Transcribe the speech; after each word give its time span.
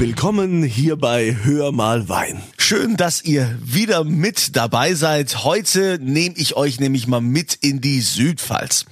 Willkommen 0.00 0.62
hier 0.62 0.96
bei 0.96 1.36
Hör 1.42 1.72
mal 1.72 2.08
Wein. 2.08 2.40
Schön, 2.56 2.96
dass 2.96 3.22
ihr 3.22 3.58
wieder 3.62 4.02
mit 4.02 4.56
dabei 4.56 4.94
seid. 4.94 5.44
Heute 5.44 5.98
nehme 6.00 6.36
ich 6.38 6.56
euch 6.56 6.80
nämlich 6.80 7.06
mal 7.06 7.20
mit 7.20 7.58
in 7.60 7.82
die 7.82 8.00
Südpfalz. 8.00 8.86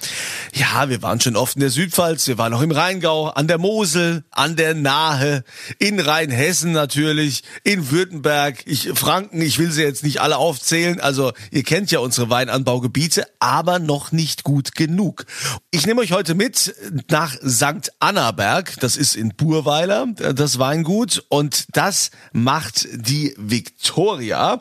Ja, 0.52 0.90
wir 0.90 1.00
waren 1.00 1.18
schon 1.20 1.36
oft 1.36 1.54
in 1.54 1.60
der 1.60 1.70
Südpfalz, 1.70 2.26
wir 2.26 2.36
waren 2.36 2.52
auch 2.52 2.60
im 2.60 2.72
Rheingau, 2.72 3.28
an 3.28 3.48
der 3.48 3.56
Mosel, 3.56 4.24
an 4.32 4.56
der 4.56 4.74
Nahe, 4.74 5.44
in 5.78 5.98
Rheinhessen 5.98 6.72
natürlich, 6.72 7.42
in 7.64 7.90
Württemberg, 7.90 8.64
ich, 8.66 8.90
Franken, 8.94 9.40
ich 9.40 9.58
will 9.58 9.70
sie 9.70 9.82
jetzt 9.82 10.02
nicht 10.02 10.20
alle 10.20 10.36
aufzählen, 10.36 11.00
also 11.00 11.32
ihr 11.50 11.62
kennt 11.62 11.90
ja 11.90 12.00
unsere 12.00 12.28
Weinanbaugebiete, 12.28 13.26
aber 13.38 13.78
noch 13.78 14.12
nicht 14.12 14.42
gut 14.42 14.74
genug. 14.74 15.24
Ich 15.70 15.86
nehme 15.86 16.00
euch 16.00 16.12
heute 16.12 16.34
mit 16.34 16.74
nach 17.08 17.34
St. 17.36 17.92
Annaberg, 18.00 18.74
das 18.80 18.96
ist 18.96 19.14
in 19.14 19.34
Burweiler, 19.36 20.06
das 20.34 20.58
Weingut 20.58 20.97
gut 20.98 21.22
und 21.28 21.66
das 21.74 22.10
macht 22.32 22.88
die 22.92 23.32
Victoria. 23.36 24.60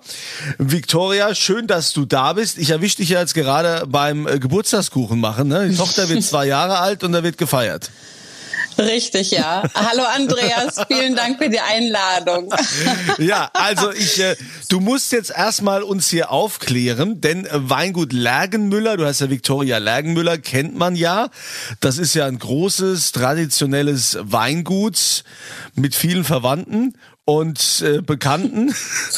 Victoria, 0.60 1.34
schön, 1.34 1.66
dass 1.66 1.94
du 1.94 2.06
da 2.06 2.34
bist. 2.34 2.60
Ich 2.60 2.70
erwische 2.70 2.98
dich 2.98 3.10
ja 3.10 3.20
jetzt 3.22 3.34
gerade 3.34 3.88
beim 3.88 4.28
äh, 4.28 4.38
Geburtstagskuchen 4.38 5.20
machen. 5.20 5.48
Ne? 5.48 5.68
Die 5.68 5.76
Tochter 5.76 6.10
wird 6.10 6.24
zwei 6.34 6.46
Jahre 6.46 6.78
alt 6.78 7.04
und 7.04 7.14
da 7.14 7.24
wird 7.24 7.40
gefeiert. 7.40 7.90
Richtig, 8.78 9.32
ja. 9.32 9.64
Hallo 9.74 10.04
Andreas, 10.04 10.76
vielen 10.88 11.16
Dank 11.16 11.38
für 11.38 11.50
die 11.50 11.60
Einladung. 11.60 12.54
Ja, 13.18 13.50
also 13.54 13.92
ich, 13.92 14.20
äh, 14.20 14.36
du 14.70 14.80
musst 14.80 15.12
jetzt 15.12 15.32
erstmal 15.32 15.82
uns 15.82 16.10
hier 16.10 16.32
aufklären, 16.32 17.20
denn 17.20 17.48
Weingut 17.52 18.14
Lergenmüller, 18.14 18.98
du 18.98 19.06
heißt 19.06 19.22
ja 19.22 19.30
Victoria 19.30 19.80
Lergenmüller, 19.80 20.38
kennt 20.38 20.76
man 20.76 20.96
ja. 20.96 21.30
Das 21.80 21.98
ist 21.98 22.14
ja 22.14 22.26
ein 22.26 22.38
großes, 22.38 23.12
traditionelles 23.12 24.18
Weingut 24.22 25.24
mit 25.74 25.96
vielen 25.96 26.24
Verwandten 26.24 26.94
und 27.26 27.84
äh, 27.86 28.02
Bekannten, 28.02 28.74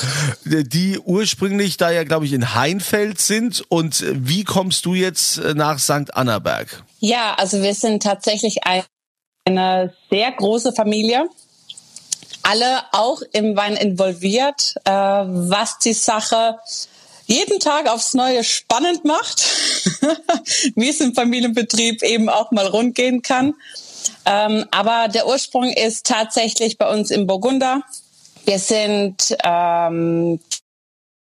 die 0.46 0.98
ursprünglich 0.98 1.78
da 1.78 1.92
ja, 1.92 2.04
glaube 2.04 2.26
ich, 2.26 2.34
in 2.34 2.56
Heinfeld 2.56 3.20
sind. 3.20 3.64
Und 3.70 4.04
wie 4.12 4.44
kommst 4.44 4.86
du 4.86 4.96
jetzt 4.96 5.38
äh, 5.38 5.54
nach 5.54 5.78
St. 5.78 6.16
Annaberg? 6.16 6.84
Ja, 7.00 7.36
also 7.36 7.62
wir 7.62 7.76
sind 7.76 8.02
tatsächlich 8.02 8.64
ein 8.64 8.84
eine 9.46 9.94
sehr 10.10 10.32
große 10.32 10.74
Familie. 10.74 11.30
Alle 12.44 12.84
auch 12.94 13.22
im 13.34 13.56
Wein 13.56 13.76
involviert, 13.76 14.76
äh, 14.86 14.92
was 14.92 15.80
die 15.80 15.94
Sache 15.94 16.58
jeden 17.28 17.60
Tag 17.60 17.88
aufs 17.88 18.16
Neue 18.16 18.44
spannend 18.44 19.06
macht, 19.06 19.46
wie 20.76 20.90
es 20.90 21.00
im 21.00 21.14
Familienbetrieb 21.14 22.02
eben 22.02 22.28
auch 22.28 22.50
mal 22.52 22.66
rund 22.66 22.96
gehen 22.96 23.22
kann. 23.22 23.54
Ähm, 24.26 24.66
aber 24.72 25.10
der 25.10 25.28
Ursprung 25.28 25.72
ist 25.72 26.08
tatsächlich 26.08 26.78
bei 26.78 26.90
uns 26.90 27.12
im 27.12 27.28
Burgunder. 27.28 27.84
Wir 28.46 28.58
sind 28.58 29.38
ähm, 29.44 30.40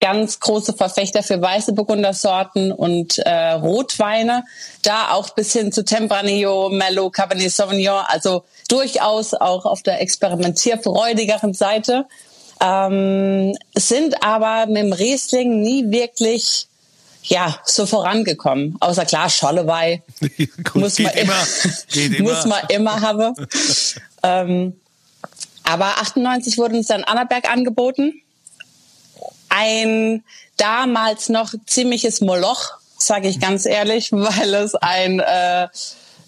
ganz 0.01 0.39
große 0.39 0.75
Verfechter 0.75 1.23
für 1.23 1.41
weiße 1.41 1.73
Burgundersorten 1.73 2.71
und 2.71 3.19
äh, 3.19 3.51
Rotweine, 3.53 4.45
da 4.83 5.13
auch 5.13 5.31
bis 5.31 5.53
hin 5.53 5.73
zu 5.73 5.85
Tempranillo, 5.85 6.69
Merlot, 6.69 7.15
Cabernet 7.15 7.51
Sauvignon, 7.51 8.05
also 8.07 8.45
durchaus 8.69 9.35
auch 9.35 9.65
auf 9.65 9.83
der 9.83 10.01
experimentierfreudigeren 10.01 11.53
Seite, 11.53 12.07
ähm, 12.61 13.57
sind 13.75 14.23
aber 14.23 14.67
mit 14.67 14.83
dem 14.83 14.93
Riesling 14.93 15.63
nie 15.63 15.91
wirklich 15.91 16.69
ja, 17.25 17.59
so 17.65 17.85
vorangekommen. 17.85 18.77
Außer 18.81 19.05
klar, 19.05 19.29
Schollewei 19.29 20.03
muss, 20.75 20.99
man 20.99 21.13
immer, 21.15 21.35
immer. 21.95 22.23
muss 22.23 22.45
man 22.47 22.61
immer 22.69 23.01
haben. 23.01 23.35
ähm, 24.23 24.81
aber 25.65 25.99
98 25.99 26.57
wurde 26.57 26.77
uns 26.77 26.87
dann 26.87 27.05
Annaberg 27.05 27.51
angeboten 27.51 28.23
ein 29.49 30.25
damals 30.57 31.29
noch 31.29 31.55
ziemliches 31.67 32.21
Moloch, 32.21 32.79
sage 32.99 33.29
ich 33.29 33.41
ganz 33.41 33.67
ehrlich, 33.67 34.13
weil 34.13 34.55
es 34.55 34.75
ein 34.75 35.21
äh, 35.21 35.69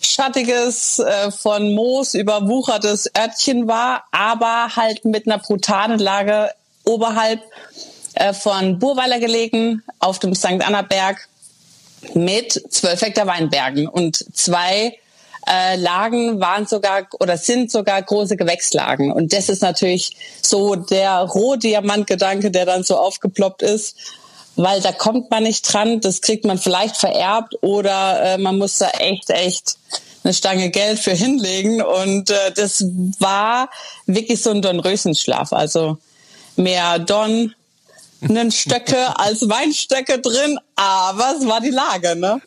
schattiges, 0.01 0.99
äh, 0.99 1.31
von 1.31 1.75
Moos 1.75 2.15
überwuchertes 2.15 3.11
Örtchen 3.17 3.69
war, 3.69 4.05
aber 4.13 4.75
halt 4.77 5.05
mit 5.05 5.27
einer 5.27 5.39
brutalen 5.39 5.99
Lage 5.99 6.51
oberhalb 6.85 7.43
äh, 8.15 8.33
von 8.33 8.79
Burweiler 8.79 9.21
gelegen, 9.21 9.83
auf 9.99 10.19
dem 10.19 10.35
St. 10.35 10.65
Anna 10.65 10.83
Berg 10.83 11.29
mit 12.15 12.53
zwölf 12.71 13.03
Hektar 13.03 13.27
Weinbergen 13.27 13.87
und 13.87 14.25
zwei 14.35 14.99
äh, 15.51 15.77
Lagen 15.77 16.41
waren 16.41 16.67
sogar 16.67 17.07
oder 17.19 17.37
sind 17.37 17.71
sogar 17.71 18.01
große 18.03 18.37
Gewächslagen. 18.37 19.13
Und 19.13 19.33
das 19.33 19.49
ist 19.49 19.63
natürlich 19.63 20.17
so 20.43 20.77
der 20.77 21.19
Rohdiamantgedanke, 21.21 22.51
der 22.51 22.67
dann 22.67 22.85
so 22.85 22.97
aufgeploppt 22.97 23.63
ist, 23.63 23.97
weil 24.57 24.81
da 24.81 24.93
kommt 24.93 25.31
man 25.31 25.43
nicht 25.43 25.73
dran, 25.73 26.01
das 26.01 26.21
kriegt 26.21 26.45
man 26.45 26.59
vielleicht 26.59 26.97
vererbt 26.97 27.55
oder 27.63 28.23
äh, 28.23 28.39
man 28.39 28.59
muss 28.59 28.79
da 28.79 28.91
echt, 28.91 29.31
echt 29.31 29.77
eine 30.23 30.35
Stange 30.35 30.71
Geld 30.71 30.99
für 30.99 31.13
hinlegen. 31.13 31.83
Und 31.83 32.31
äh, 32.31 32.53
das 32.55 32.85
war 33.19 33.71
wirklich 34.07 34.43
so 34.43 34.51
ein 34.51 34.63
Dornröschenschlaf. 34.63 35.53
Also 35.53 35.99
mehr 36.57 36.99
Don, 36.99 37.55
Stöcke 38.51 39.19
als 39.19 39.49
Weinstöcke 39.49 40.21
drin, 40.21 40.59
aber 40.77 41.35
es 41.39 41.47
war 41.47 41.61
die 41.61 41.71
Lage, 41.71 42.17
ne? 42.17 42.41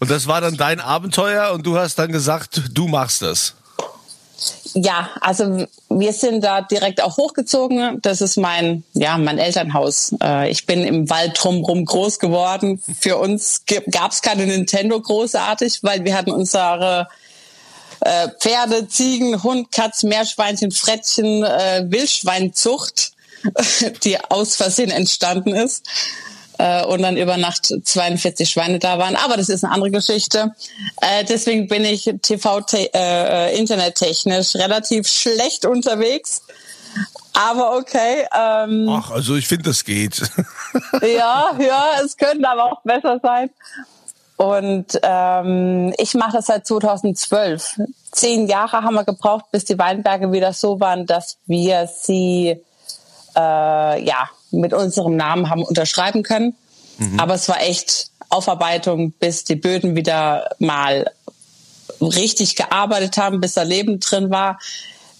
Und 0.00 0.10
das 0.10 0.26
war 0.26 0.40
dann 0.40 0.56
dein 0.56 0.80
Abenteuer 0.80 1.52
und 1.52 1.66
du 1.66 1.78
hast 1.78 1.98
dann 1.98 2.12
gesagt, 2.12 2.62
du 2.72 2.88
machst 2.88 3.22
es. 3.22 3.54
Ja, 4.74 5.10
also 5.20 5.66
wir 5.88 6.12
sind 6.12 6.42
da 6.42 6.62
direkt 6.62 7.02
auch 7.02 7.16
hochgezogen. 7.16 8.00
Das 8.02 8.20
ist 8.20 8.36
mein, 8.36 8.84
ja, 8.94 9.18
mein 9.18 9.38
Elternhaus. 9.38 10.14
Äh, 10.22 10.50
ich 10.50 10.66
bin 10.66 10.84
im 10.84 11.10
Wald 11.10 11.38
drumherum 11.40 11.84
groß 11.84 12.18
geworden. 12.18 12.80
Für 13.00 13.18
uns 13.18 13.64
gab 13.90 14.12
es 14.12 14.22
keine 14.22 14.46
Nintendo 14.46 15.00
großartig, 15.00 15.80
weil 15.82 16.04
wir 16.04 16.16
hatten 16.16 16.30
unsere 16.30 17.08
äh, 18.00 18.28
Pferde, 18.40 18.88
Ziegen, 18.88 19.42
Hund, 19.42 19.72
Katz, 19.72 20.04
Meerschweinchen, 20.04 20.70
Frettchen, 20.70 21.44
äh, 21.44 21.84
Wildschweinzucht 21.88 23.12
die 24.04 24.18
aus 24.30 24.56
Versehen 24.56 24.90
entstanden 24.90 25.54
ist 25.54 25.86
äh, 26.58 26.84
und 26.84 27.02
dann 27.02 27.16
über 27.16 27.36
Nacht 27.36 27.72
42 27.84 28.48
Schweine 28.48 28.78
da 28.78 28.98
waren. 28.98 29.16
Aber 29.16 29.36
das 29.36 29.48
ist 29.48 29.64
eine 29.64 29.72
andere 29.72 29.90
Geschichte. 29.90 30.52
Äh, 31.00 31.24
deswegen 31.24 31.68
bin 31.68 31.84
ich 31.84 32.10
TV 32.22 32.60
äh, 32.72 33.56
internettechnisch 33.58 34.56
relativ 34.56 35.08
schlecht 35.08 35.64
unterwegs. 35.64 36.42
Aber 37.32 37.76
okay. 37.76 38.26
Ähm, 38.36 38.88
Ach, 38.90 39.10
also 39.10 39.36
ich 39.36 39.46
finde, 39.46 39.64
das 39.64 39.84
geht. 39.84 40.20
ja, 41.02 41.52
ja, 41.58 41.84
es 42.04 42.16
könnte 42.16 42.48
aber 42.48 42.72
auch 42.72 42.82
besser 42.82 43.20
sein. 43.22 43.50
Und 44.36 44.98
ähm, 45.02 45.94
ich 45.98 46.14
mache 46.14 46.38
das 46.38 46.46
seit 46.46 46.66
2012. 46.66 47.78
Zehn 48.10 48.48
Jahre 48.48 48.82
haben 48.82 48.94
wir 48.94 49.04
gebraucht, 49.04 49.46
bis 49.52 49.66
die 49.66 49.78
Weinberge 49.78 50.32
wieder 50.32 50.52
so 50.52 50.80
waren, 50.80 51.06
dass 51.06 51.38
wir 51.46 51.86
sie 51.86 52.60
äh, 53.40 54.04
ja, 54.04 54.28
mit 54.50 54.72
unserem 54.72 55.16
Namen 55.16 55.48
haben 55.48 55.62
unterschreiben 55.62 56.22
können. 56.22 56.54
Mhm. 56.98 57.18
Aber 57.18 57.34
es 57.34 57.48
war 57.48 57.60
echt 57.60 58.10
Aufarbeitung, 58.28 59.12
bis 59.12 59.44
die 59.44 59.56
Böden 59.56 59.96
wieder 59.96 60.50
mal 60.58 61.10
richtig 62.00 62.56
gearbeitet 62.56 63.16
haben, 63.16 63.40
bis 63.40 63.54
da 63.54 63.62
Leben 63.62 64.00
drin 64.00 64.30
war, 64.30 64.58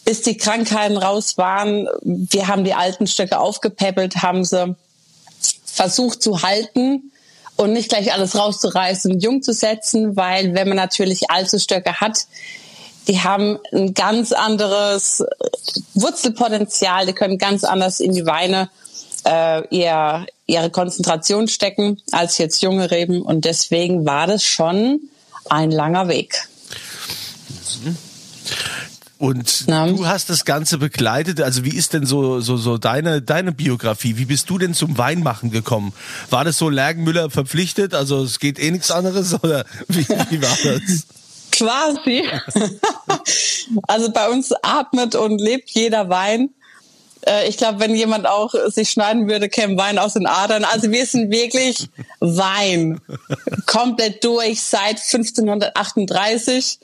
bis 0.04 0.22
die 0.22 0.36
Krankheiten 0.36 0.97
raus 0.97 1.36
waren. 1.36 1.88
Wir 2.03 2.48
haben 2.48 2.64
die 2.64 2.75
alten 2.75 3.06
Stöcke 3.06 3.38
aufgepäppelt, 3.38 4.22
haben 4.22 4.44
sie 4.44 4.76
versucht 5.64 6.22
zu 6.22 6.42
halten 6.42 7.12
und 7.56 7.72
nicht 7.72 7.91
gleich 7.91 8.12
alles 8.12 8.36
rauszureißen 8.36 9.12
und 9.12 9.22
jung 9.22 9.42
zu 9.42 9.53
setzen, 9.53 10.16
weil 10.16 10.54
wenn 10.54 10.68
man 10.68 10.77
natürlich 10.77 11.30
alte 11.30 11.60
Stöcke 11.60 12.00
hat, 12.00 12.27
die 13.08 13.20
haben 13.20 13.58
ein 13.72 13.94
ganz 13.94 14.32
anderes 14.32 15.24
Wurzelpotenzial, 15.94 17.06
die 17.06 17.12
können 17.12 17.38
ganz 17.38 17.64
anders 17.64 18.00
in 18.00 18.12
die 18.12 18.26
Weine 18.26 18.70
äh, 19.26 19.66
ihr, 19.68 20.26
ihre 20.47 20.70
Konzentration 20.70 21.48
stecken 21.48 22.00
als 22.12 22.38
jetzt 22.38 22.62
junge 22.62 22.91
Reben 22.91 23.22
und 23.22 23.44
deswegen 23.44 24.06
war 24.06 24.26
das 24.26 24.44
schon 24.44 25.00
ein 25.48 25.70
langer 25.70 26.08
Weg. 26.08 26.48
Und 29.18 29.64
Na? 29.66 29.86
du 29.86 30.06
hast 30.06 30.30
das 30.30 30.47
Ganze 30.47 30.78
begleitet. 30.78 31.42
Also 31.42 31.62
wie 31.62 31.76
ist 31.76 31.92
denn 31.92 32.06
so 32.06 32.41
so 32.41 32.56
so 32.56 32.78
deine 32.78 33.20
deine 33.20 33.52
Biografie? 33.52 34.16
Wie 34.16 34.24
bist 34.24 34.48
du 34.48 34.56
denn 34.56 34.72
zum 34.72 34.97
Weinmachen 34.97 35.50
gekommen? 35.50 35.92
War 36.30 36.44
das 36.44 36.56
so 36.56 36.70
Lergenmüller 36.70 37.28
verpflichtet? 37.28 37.92
Also 37.92 38.24
es 38.24 38.38
geht 38.38 38.58
eh 38.58 38.70
nichts 38.70 38.91
anderes 38.91 39.34
oder 39.44 39.66
wie, 39.88 40.08
wie 40.08 40.41
war 40.41 40.56
das? 40.64 41.06
Quasi. 41.50 42.28
also 43.86 44.10
bei 44.12 44.28
uns 44.28 44.52
atmet 44.62 45.14
und 45.14 45.41
lebt 45.41 45.70
jeder 45.70 46.08
Wein. 46.08 46.50
Äh, 47.26 47.48
ich 47.48 47.56
glaube, 47.56 47.80
wenn 47.80 47.94
jemand 47.94 48.26
auch 48.26 48.54
sich 48.66 48.91
schneiden 48.91 49.28
würde, 49.28 49.48
käme 49.48 49.76
Wein 49.76 49.98
aus 49.98 50.14
den 50.14 50.26
Adern. 50.26 50.64
Also 50.64 50.91
wir 50.91 51.06
sind 51.06 51.30
wirklich 51.30 51.88
Wein. 52.20 53.00
Komplett 53.66 54.24
durch 54.24 54.62
seit 54.62 55.00
1538. 55.00 56.78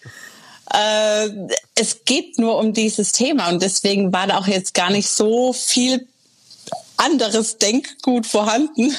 Äh, 0.73 1.29
es 1.75 2.05
geht 2.05 2.39
nur 2.39 2.59
um 2.59 2.73
dieses 2.73 3.13
Thema 3.13 3.49
und 3.49 3.63
deswegen 3.63 4.13
war 4.13 4.27
da 4.27 4.39
auch 4.39 4.49
jetzt 4.49 4.75
gar 4.75 4.91
nicht 4.91 5.09
so 5.09 5.53
viel 5.53 6.07
anderes 6.97 7.59
Denkgut 7.59 8.27
vorhanden, 8.27 8.95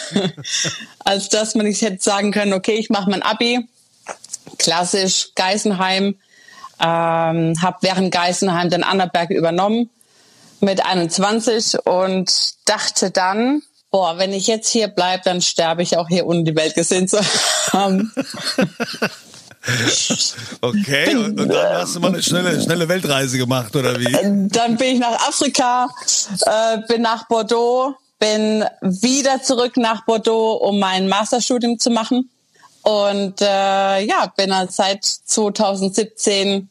als 0.99 1.29
dass 1.29 1.55
man 1.55 1.65
nicht 1.65 1.81
hätte 1.81 2.01
sagen 2.01 2.31
können, 2.31 2.53
okay, 2.53 2.75
ich 2.75 2.89
mache 2.89 3.09
mein 3.09 3.23
Abi, 3.23 3.67
klassisch 4.57 5.29
Geisenheim, 5.35 6.15
ähm, 6.79 7.61
habe 7.61 7.77
während 7.81 8.11
Geisenheim 8.11 8.69
den 8.69 8.83
Annaberg 8.83 9.29
übernommen 9.29 9.89
mit 10.59 10.85
21 10.85 11.85
und 11.85 12.31
dachte 12.65 13.11
dann, 13.11 13.61
boah, 13.91 14.17
wenn 14.17 14.33
ich 14.33 14.47
jetzt 14.47 14.69
hier 14.69 14.88
bleibe, 14.88 15.23
dann 15.25 15.41
sterbe 15.41 15.83
ich 15.83 15.97
auch 15.97 16.07
hier 16.07 16.25
ohne 16.25 16.44
die 16.44 16.55
Welt 16.55 16.75
gesehen 16.75 17.07
zu 17.07 17.19
haben. 17.73 18.11
Okay, 20.61 21.15
und, 21.15 21.39
und, 21.39 21.50
dann 21.50 21.81
hast 21.81 21.95
du 21.95 22.00
mal 22.00 22.13
eine 22.13 22.23
schnelle, 22.23 22.61
schnelle 22.61 22.88
Weltreise 22.88 23.38
gemacht, 23.38 23.75
oder 23.75 24.00
wie? 24.00 24.11
Dann 24.50 24.77
bin 24.77 24.93
ich 24.93 25.00
nach 25.00 25.27
Afrika, 25.27 25.89
äh, 26.45 26.77
bin 26.88 27.01
nach 27.01 27.27
Bordeaux, 27.27 27.95
bin 28.17 28.63
wieder 28.81 29.41
zurück 29.43 29.75
nach 29.75 30.05
Bordeaux, 30.05 30.53
um 30.53 30.79
mein 30.79 31.09
Masterstudium 31.09 31.79
zu 31.79 31.89
machen. 31.89 32.29
Und 32.88 33.42
äh, 33.42 34.00
ja, 34.06 34.31
bin 34.38 34.51
dann 34.51 34.69
seit 34.69 35.04
2017 35.04 36.69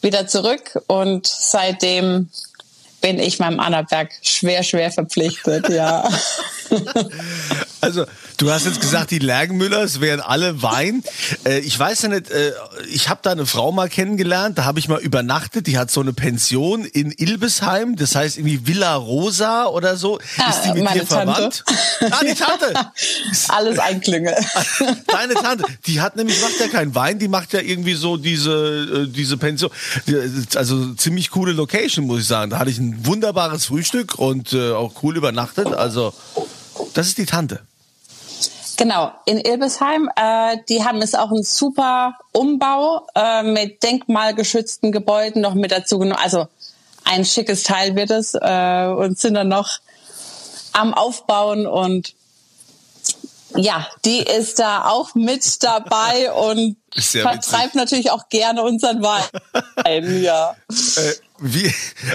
wieder 0.00 0.28
zurück 0.28 0.80
und 0.86 1.26
seitdem 1.26 2.30
bin 3.00 3.18
ich 3.18 3.40
meinem 3.40 3.58
Annaberg 3.58 4.12
schwer, 4.22 4.62
schwer 4.62 4.92
verpflichtet, 4.92 5.68
ja. 5.68 6.08
Also, 7.80 8.04
du 8.36 8.50
hast 8.50 8.66
jetzt 8.66 8.80
gesagt, 8.80 9.10
die 9.10 9.18
Lergenmüllers 9.18 10.00
wären 10.00 10.20
alle 10.20 10.62
Wein. 10.62 11.02
Äh, 11.44 11.60
ich 11.60 11.78
weiß 11.78 12.02
ja 12.02 12.08
nicht, 12.08 12.30
äh, 12.30 12.52
ich 12.90 13.08
habe 13.08 13.20
da 13.22 13.32
eine 13.32 13.46
Frau 13.46 13.72
mal 13.72 13.88
kennengelernt, 13.88 14.58
da 14.58 14.64
habe 14.64 14.78
ich 14.78 14.88
mal 14.88 15.00
übernachtet, 15.00 15.66
die 15.66 15.78
hat 15.78 15.90
so 15.90 16.00
eine 16.00 16.12
Pension 16.12 16.84
in 16.84 17.10
Ilbesheim, 17.10 17.96
das 17.96 18.14
heißt 18.14 18.38
irgendwie 18.38 18.66
Villa 18.66 18.94
Rosa 18.94 19.66
oder 19.66 19.96
so. 19.96 20.18
Ah, 20.38 20.50
ist 20.50 20.62
die 20.62 20.80
mit 20.80 20.94
dir 20.94 21.06
verwandt? 21.06 21.64
Ah, 22.10 22.20
die 22.22 22.34
Tante. 22.34 22.74
Alles 23.48 23.78
ein 23.78 24.00
Klüngel. 24.00 24.34
Deine 25.06 25.34
Tante, 25.34 25.64
die 25.86 26.00
hat 26.00 26.16
nämlich, 26.16 26.40
macht 26.42 26.60
ja 26.60 26.68
keinen 26.68 26.94
Wein, 26.94 27.18
die 27.18 27.28
macht 27.28 27.52
ja 27.52 27.60
irgendwie 27.60 27.94
so 27.94 28.16
diese, 28.16 29.06
äh, 29.06 29.06
diese 29.08 29.36
Pension. 29.36 29.70
Also 30.54 30.94
ziemlich 30.94 31.30
coole 31.30 31.52
Location, 31.52 32.06
muss 32.06 32.20
ich 32.20 32.26
sagen. 32.26 32.50
Da 32.50 32.58
hatte 32.58 32.70
ich 32.70 32.78
ein 32.78 33.06
wunderbares 33.06 33.66
Frühstück 33.66 34.18
und 34.18 34.52
äh, 34.52 34.72
auch 34.72 35.02
cool 35.02 35.16
übernachtet. 35.16 35.68
Also 35.68 36.12
das 36.94 37.08
ist 37.08 37.18
die 37.18 37.26
Tante. 37.26 37.60
Genau, 38.76 39.12
in 39.26 39.38
Ilbesheim. 39.38 40.10
Äh, 40.16 40.56
die 40.70 40.84
haben 40.84 41.02
es 41.02 41.14
auch 41.14 41.30
einen 41.30 41.42
super 41.42 42.14
Umbau 42.32 43.06
äh, 43.14 43.42
mit 43.42 43.82
denkmalgeschützten 43.82 44.90
Gebäuden 44.90 45.42
noch 45.42 45.52
mit 45.54 45.70
dazu 45.70 45.98
genommen. 45.98 46.18
Also 46.22 46.48
ein 47.04 47.26
schickes 47.26 47.62
Teil 47.62 47.94
wird 47.94 48.10
es 48.10 48.34
äh, 48.34 48.86
und 48.86 49.18
sind 49.18 49.34
dann 49.34 49.48
noch 49.48 49.80
am 50.72 50.94
Aufbauen 50.94 51.66
und 51.66 52.14
ja, 53.56 53.86
die 54.04 54.22
ist 54.22 54.60
da 54.60 54.86
auch 54.86 55.14
mit 55.14 55.62
dabei 55.62 56.32
und 56.32 56.76
vertreibt 56.96 57.74
natürlich 57.74 58.10
auch 58.12 58.28
gerne 58.28 58.62
unseren 58.62 59.02
Wein. 59.02 60.22
ja. 60.22 60.56
Äh, 60.70 61.12
wie, 61.40 61.72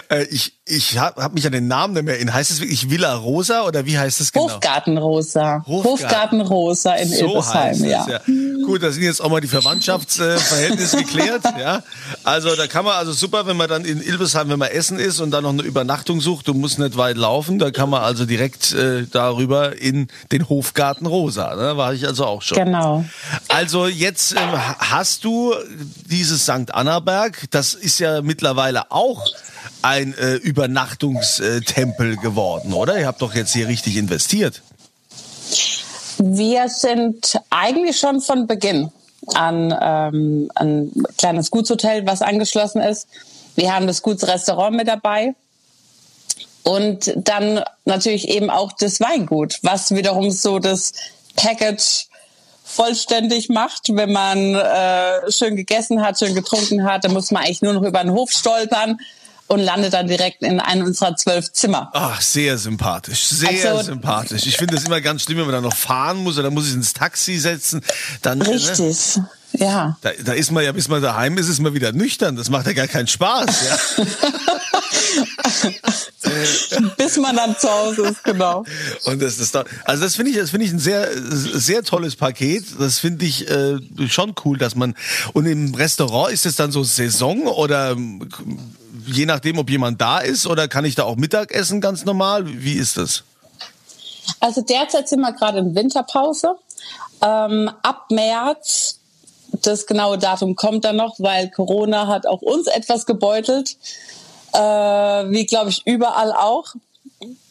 äh, 0.10 0.24
ich 0.26 0.54
ich 0.68 0.98
habe 0.98 1.22
hab 1.22 1.34
mich 1.34 1.46
an 1.46 1.52
den 1.52 1.68
Namen 1.68 1.94
nicht 1.94 2.06
mehr 2.06 2.18
in. 2.18 2.34
Heißt 2.34 2.50
es 2.50 2.60
wirklich 2.60 2.90
Villa 2.90 3.14
Rosa 3.14 3.64
oder 3.64 3.86
wie 3.86 4.00
heißt 4.00 4.20
es 4.20 4.32
genau? 4.32 4.46
Hofgartenrosa. 4.46 5.64
Hofgarten, 5.68 5.84
Hofgartenrosa 5.84 6.96
in 6.96 7.10
so 7.10 7.28
Ilbesheim, 7.28 7.86
ja. 7.86 8.08
ja. 8.08 8.20
Gut, 8.66 8.82
da 8.82 8.92
sind 8.92 9.04
jetzt 9.04 9.22
auch 9.22 9.30
mal 9.30 9.42
die 9.42 9.48
Verwandtschaftsverhältnisse 9.48 10.98
geklärt. 11.04 11.44
Ja, 11.60 11.84
also 12.24 12.56
da 12.56 12.66
kann 12.66 12.84
man 12.84 12.96
also 12.96 13.12
super, 13.12 13.46
wenn 13.46 13.58
man 13.58 13.70
dann 13.70 13.86
in 13.86 14.02
Ilbesheim, 14.02 14.50
wenn 14.50 14.58
man 14.58 14.70
essen 14.70 14.98
ist 14.98 15.20
und 15.20 15.30
dann 15.30 15.44
noch 15.44 15.52
eine 15.52 15.62
Übernachtung 15.62 16.20
sucht, 16.20 16.48
du 16.48 16.56
musst 16.56 16.80
nicht 16.80 16.98
weit 16.98 17.18
laufen, 17.18 17.60
da 17.60 17.70
kann 17.70 17.92
man 17.92 18.02
also 18.02 18.26
direkt 18.26 18.74
äh, 18.74 19.06
darüber 19.06 19.80
in 19.80 20.08
den 20.32 20.50
Hofgarten 20.50 21.06
Rosa. 21.06 21.56
Da 21.56 21.78
war 21.78 21.94
ich 21.94 22.08
also 22.08 22.26
auch 22.26 22.42
schon. 22.42 22.58
Genau. 22.58 23.06
Also 23.50 23.86
jetzt 23.86 24.34
äh, 24.34 24.38
hast 24.40 25.24
du 25.26 25.54
dieses 26.10 26.42
St. 26.42 26.74
Annaberg, 26.74 27.46
das 27.52 27.76
ist 27.76 28.00
ja 28.00 28.24
mittlerweile 28.24 28.92
auch 28.92 29.15
ein 29.82 30.14
äh, 30.18 30.36
Übernachtungstempel 30.36 32.18
geworden, 32.18 32.74
oder? 32.74 33.00
Ihr 33.00 33.08
habt 33.08 33.22
doch 33.22 33.36
jetzt 33.36 33.54
hier 33.54 33.68
richtig 33.68 33.98
investiert. 33.98 34.62
Wir 36.18 36.70
sind 36.70 37.40
eigentlich 37.50 38.00
schon 38.00 38.22
von 38.22 38.48
Beginn 38.48 38.92
an 39.34 39.76
ähm, 39.82 40.52
ein 40.56 40.92
kleines 41.18 41.52
Gutshotel, 41.52 42.06
was 42.06 42.22
angeschlossen 42.22 42.82
ist. 42.82 43.08
Wir 43.56 43.74
haben 43.74 43.88
das 43.88 44.02
Gutsrestaurant 44.02 44.76
mit 44.76 44.88
dabei. 44.88 45.36
Und 46.64 47.14
dann 47.16 47.64
natürlich 47.86 48.28
eben 48.28 48.50
auch 48.50 48.72
das 48.72 49.00
Weingut, 49.00 49.60
was 49.62 49.92
wiederum 49.92 50.32
so 50.32 50.58
das 50.58 50.94
Package 51.36 52.08
vollständig 52.66 53.50
macht. 53.50 53.90
Wenn 53.90 54.12
man 54.12 54.56
äh, 54.56 55.32
schön 55.32 55.56
gegessen 55.56 56.02
hat, 56.02 56.20
schön 56.20 56.36
getrunken 56.36 56.84
hat, 56.84 57.06
dann 57.06 57.14
muss 57.14 57.32
man 57.32 57.44
eigentlich 57.44 57.62
nur 57.62 57.74
noch 57.74 57.84
über 57.84 58.02
den 58.02 58.12
Hof 58.12 58.32
stolpern 58.32 58.98
und 59.48 59.60
landet 59.60 59.94
dann 59.94 60.08
direkt 60.08 60.42
in 60.42 60.60
einem 60.60 60.88
unserer 60.88 61.16
zwölf 61.16 61.52
Zimmer. 61.52 61.92
Ach, 61.94 62.20
sehr 62.20 62.58
sympathisch, 62.58 63.26
sehr 63.26 63.74
also, 63.74 63.84
sympathisch. 63.84 64.48
Ich 64.48 64.58
finde 64.58 64.76
es 64.76 64.86
immer 64.86 65.02
ganz 65.02 65.24
schlimm, 65.24 65.38
wenn 65.38 65.46
man 65.46 65.54
dann 65.54 65.64
noch 65.64 65.76
fahren 65.76 66.18
muss 66.18 66.40
oder 66.40 66.50
muss 66.50 66.68
ich 66.68 66.74
ins 66.74 66.94
Taxi 66.94 67.38
setzen. 67.38 67.82
Dann, 68.24 68.40
ne? 68.40 68.48
Richtig. 68.48 69.18
Ne? 69.18 69.30
Ja. 69.58 69.98
Da, 70.02 70.12
da 70.24 70.34
ist 70.34 70.52
man 70.52 70.64
ja, 70.64 70.72
bis 70.72 70.88
man 70.88 71.02
daheim 71.02 71.38
ist, 71.38 71.48
ist 71.48 71.60
man 71.60 71.74
wieder 71.74 71.92
nüchtern. 71.92 72.36
Das 72.36 72.50
macht 72.50 72.68
ja 72.68 72.74
gar 72.74 72.88
keinen 72.88 73.08
Spaß. 73.08 73.98
Ja. 73.98 74.06
bis 76.98 77.18
man 77.18 77.36
dann 77.36 77.58
zu 77.58 77.70
Hause 77.70 78.08
ist, 78.08 78.24
genau. 78.24 78.64
Und 79.06 79.22
das, 79.22 79.38
das, 79.38 79.54
also 79.86 80.04
das 80.04 80.16
finde 80.16 80.32
ich, 80.32 80.38
das 80.38 80.50
finde 80.50 80.66
ich 80.66 80.72
ein 80.72 80.80
sehr, 80.80 81.10
sehr 81.14 81.84
tolles 81.84 82.16
Paket. 82.16 82.66
Das 82.80 83.00
finde 83.00 83.26
ich 83.26 83.50
äh, 83.50 83.78
schon 84.08 84.34
cool, 84.44 84.58
dass 84.58 84.76
man. 84.76 84.96
Und 85.34 85.46
im 85.46 85.74
Restaurant 85.76 86.32
ist 86.32 86.46
es 86.46 86.56
dann 86.56 86.72
so 86.72 86.84
Saison 86.84 87.48
oder 87.48 87.96
je 89.08 89.26
nachdem, 89.26 89.60
ob 89.60 89.70
jemand 89.70 90.02
da 90.02 90.20
ist 90.20 90.48
oder 90.48 90.68
kann 90.68 90.86
ich 90.86 90.96
da 90.96 91.04
auch 91.04 91.16
Mittag 91.16 91.52
essen 91.52 91.82
ganz 91.82 92.06
normal? 92.06 92.44
Wie 92.46 92.74
ist 92.74 92.98
das? 92.98 93.24
Also 94.40 94.62
derzeit 94.62 95.08
sind 95.08 95.22
wir 95.22 95.34
gerade 95.34 95.60
in 95.60 95.76
Winterpause. 95.76 96.56
Ähm, 97.22 97.72
ab 97.82 98.08
März, 98.10 99.00
das 99.62 99.86
genaue 99.86 100.18
Datum 100.18 100.56
kommt 100.56 100.86
dann 100.86 100.98
noch, 100.98 101.20
weil 101.20 101.50
Corona 101.50 102.08
hat 102.08 102.28
auch 102.28 102.42
uns 102.42 102.68
etwas 102.68 103.06
gebeutelt, 103.06 103.78
äh, 104.54 104.60
wie 104.60 105.46
glaube 105.46 105.70
ich 105.70 105.86
überall 105.86 106.32
auch, 106.32 106.76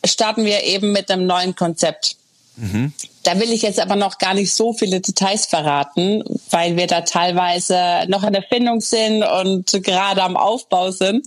starten 0.05 0.45
wir 0.45 0.63
eben 0.65 0.93
mit 0.93 1.11
einem 1.11 1.27
neuen 1.27 1.55
Konzept. 1.55 2.17
Mhm. 2.57 2.93
Da 3.25 3.41
will 3.41 3.51
ich 3.53 3.63
jetzt 3.63 3.81
aber 3.81 3.97
noch 3.97 4.19
gar 4.19 4.35
nicht 4.35 4.53
so 4.53 4.73
viele 4.75 5.01
Details 5.01 5.47
verraten, 5.47 6.23
weil 6.51 6.77
wir 6.77 6.87
da 6.87 7.01
teilweise 7.01 8.05
noch 8.09 8.23
in 8.23 8.35
der 8.35 8.43
Findung 8.43 8.81
sind 8.81 9.25
und 9.25 9.73
gerade 9.83 10.23
am 10.23 10.37
Aufbau 10.37 10.91
sind. 10.91 11.27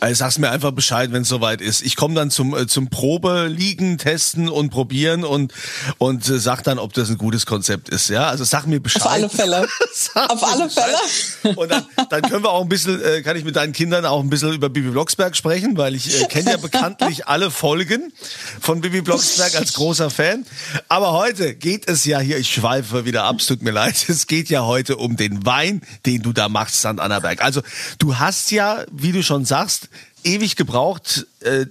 Also 0.00 0.14
sag's 0.20 0.38
mir 0.38 0.50
einfach 0.50 0.70
Bescheid, 0.72 1.12
wenn 1.12 1.22
es 1.22 1.28
soweit 1.28 1.60
ist. 1.60 1.82
Ich 1.82 1.96
komme 1.96 2.14
dann 2.14 2.30
zum 2.30 2.54
äh, 2.54 2.66
zum 2.66 2.90
Probe 2.90 3.48
liegen, 3.48 3.98
testen 3.98 4.48
und 4.48 4.70
probieren 4.70 5.24
und 5.24 5.52
und 5.98 6.28
äh, 6.28 6.38
sag 6.38 6.62
dann, 6.62 6.78
ob 6.78 6.92
das 6.92 7.08
ein 7.08 7.18
gutes 7.18 7.46
Konzept 7.46 7.88
ist. 7.88 8.10
Ja, 8.10 8.28
also 8.28 8.44
sag 8.44 8.66
mir 8.66 8.80
Bescheid. 8.80 9.02
Auf 9.02 9.12
alle 9.12 9.28
Fälle. 9.28 9.68
Auf 10.14 10.42
alle 10.44 10.64
Bescheid. 10.64 10.94
Fälle. 11.42 11.56
Und 11.56 11.70
dann, 11.70 11.86
dann 12.10 12.22
können 12.22 12.44
wir 12.44 12.50
auch 12.50 12.62
ein 12.62 12.68
bisschen, 12.68 13.02
äh, 13.02 13.22
kann 13.22 13.36
ich 13.36 13.44
mit 13.44 13.56
deinen 13.56 13.72
Kindern 13.72 14.04
auch 14.04 14.20
ein 14.20 14.30
bisschen 14.30 14.52
über 14.52 14.68
Bibi 14.68 14.90
Blocksberg 14.90 15.34
sprechen, 15.36 15.76
weil 15.76 15.94
ich 15.94 16.20
äh, 16.20 16.26
kenne 16.26 16.50
ja 16.50 16.56
bekanntlich 16.60 17.26
alle 17.26 17.50
Folgen 17.50 18.12
von 18.60 18.80
Bibi 18.80 19.00
Blocksberg 19.00 19.54
als 19.56 19.72
großer 19.72 20.10
Fan. 20.10 20.44
Aber 20.88 21.12
heute 21.12 21.29
geht 21.34 21.88
es 21.88 22.04
ja 22.04 22.20
hier, 22.20 22.38
ich 22.38 22.52
schweife 22.52 23.04
wieder 23.04 23.24
ab, 23.24 23.36
es 23.38 23.46
tut 23.46 23.62
mir 23.62 23.70
leid. 23.70 24.08
Es 24.08 24.26
geht 24.26 24.48
ja 24.48 24.64
heute 24.64 24.96
um 24.96 25.16
den 25.16 25.44
Wein, 25.46 25.82
den 26.06 26.22
du 26.22 26.32
da 26.32 26.48
machst, 26.48 26.76
St. 26.76 26.98
Annaberg. 26.98 27.42
Also 27.42 27.62
du 27.98 28.18
hast 28.18 28.50
ja, 28.50 28.84
wie 28.90 29.12
du 29.12 29.22
schon 29.22 29.44
sagst, 29.44 29.88
ewig 30.24 30.56
gebraucht, 30.56 31.26
äh, 31.40 31.66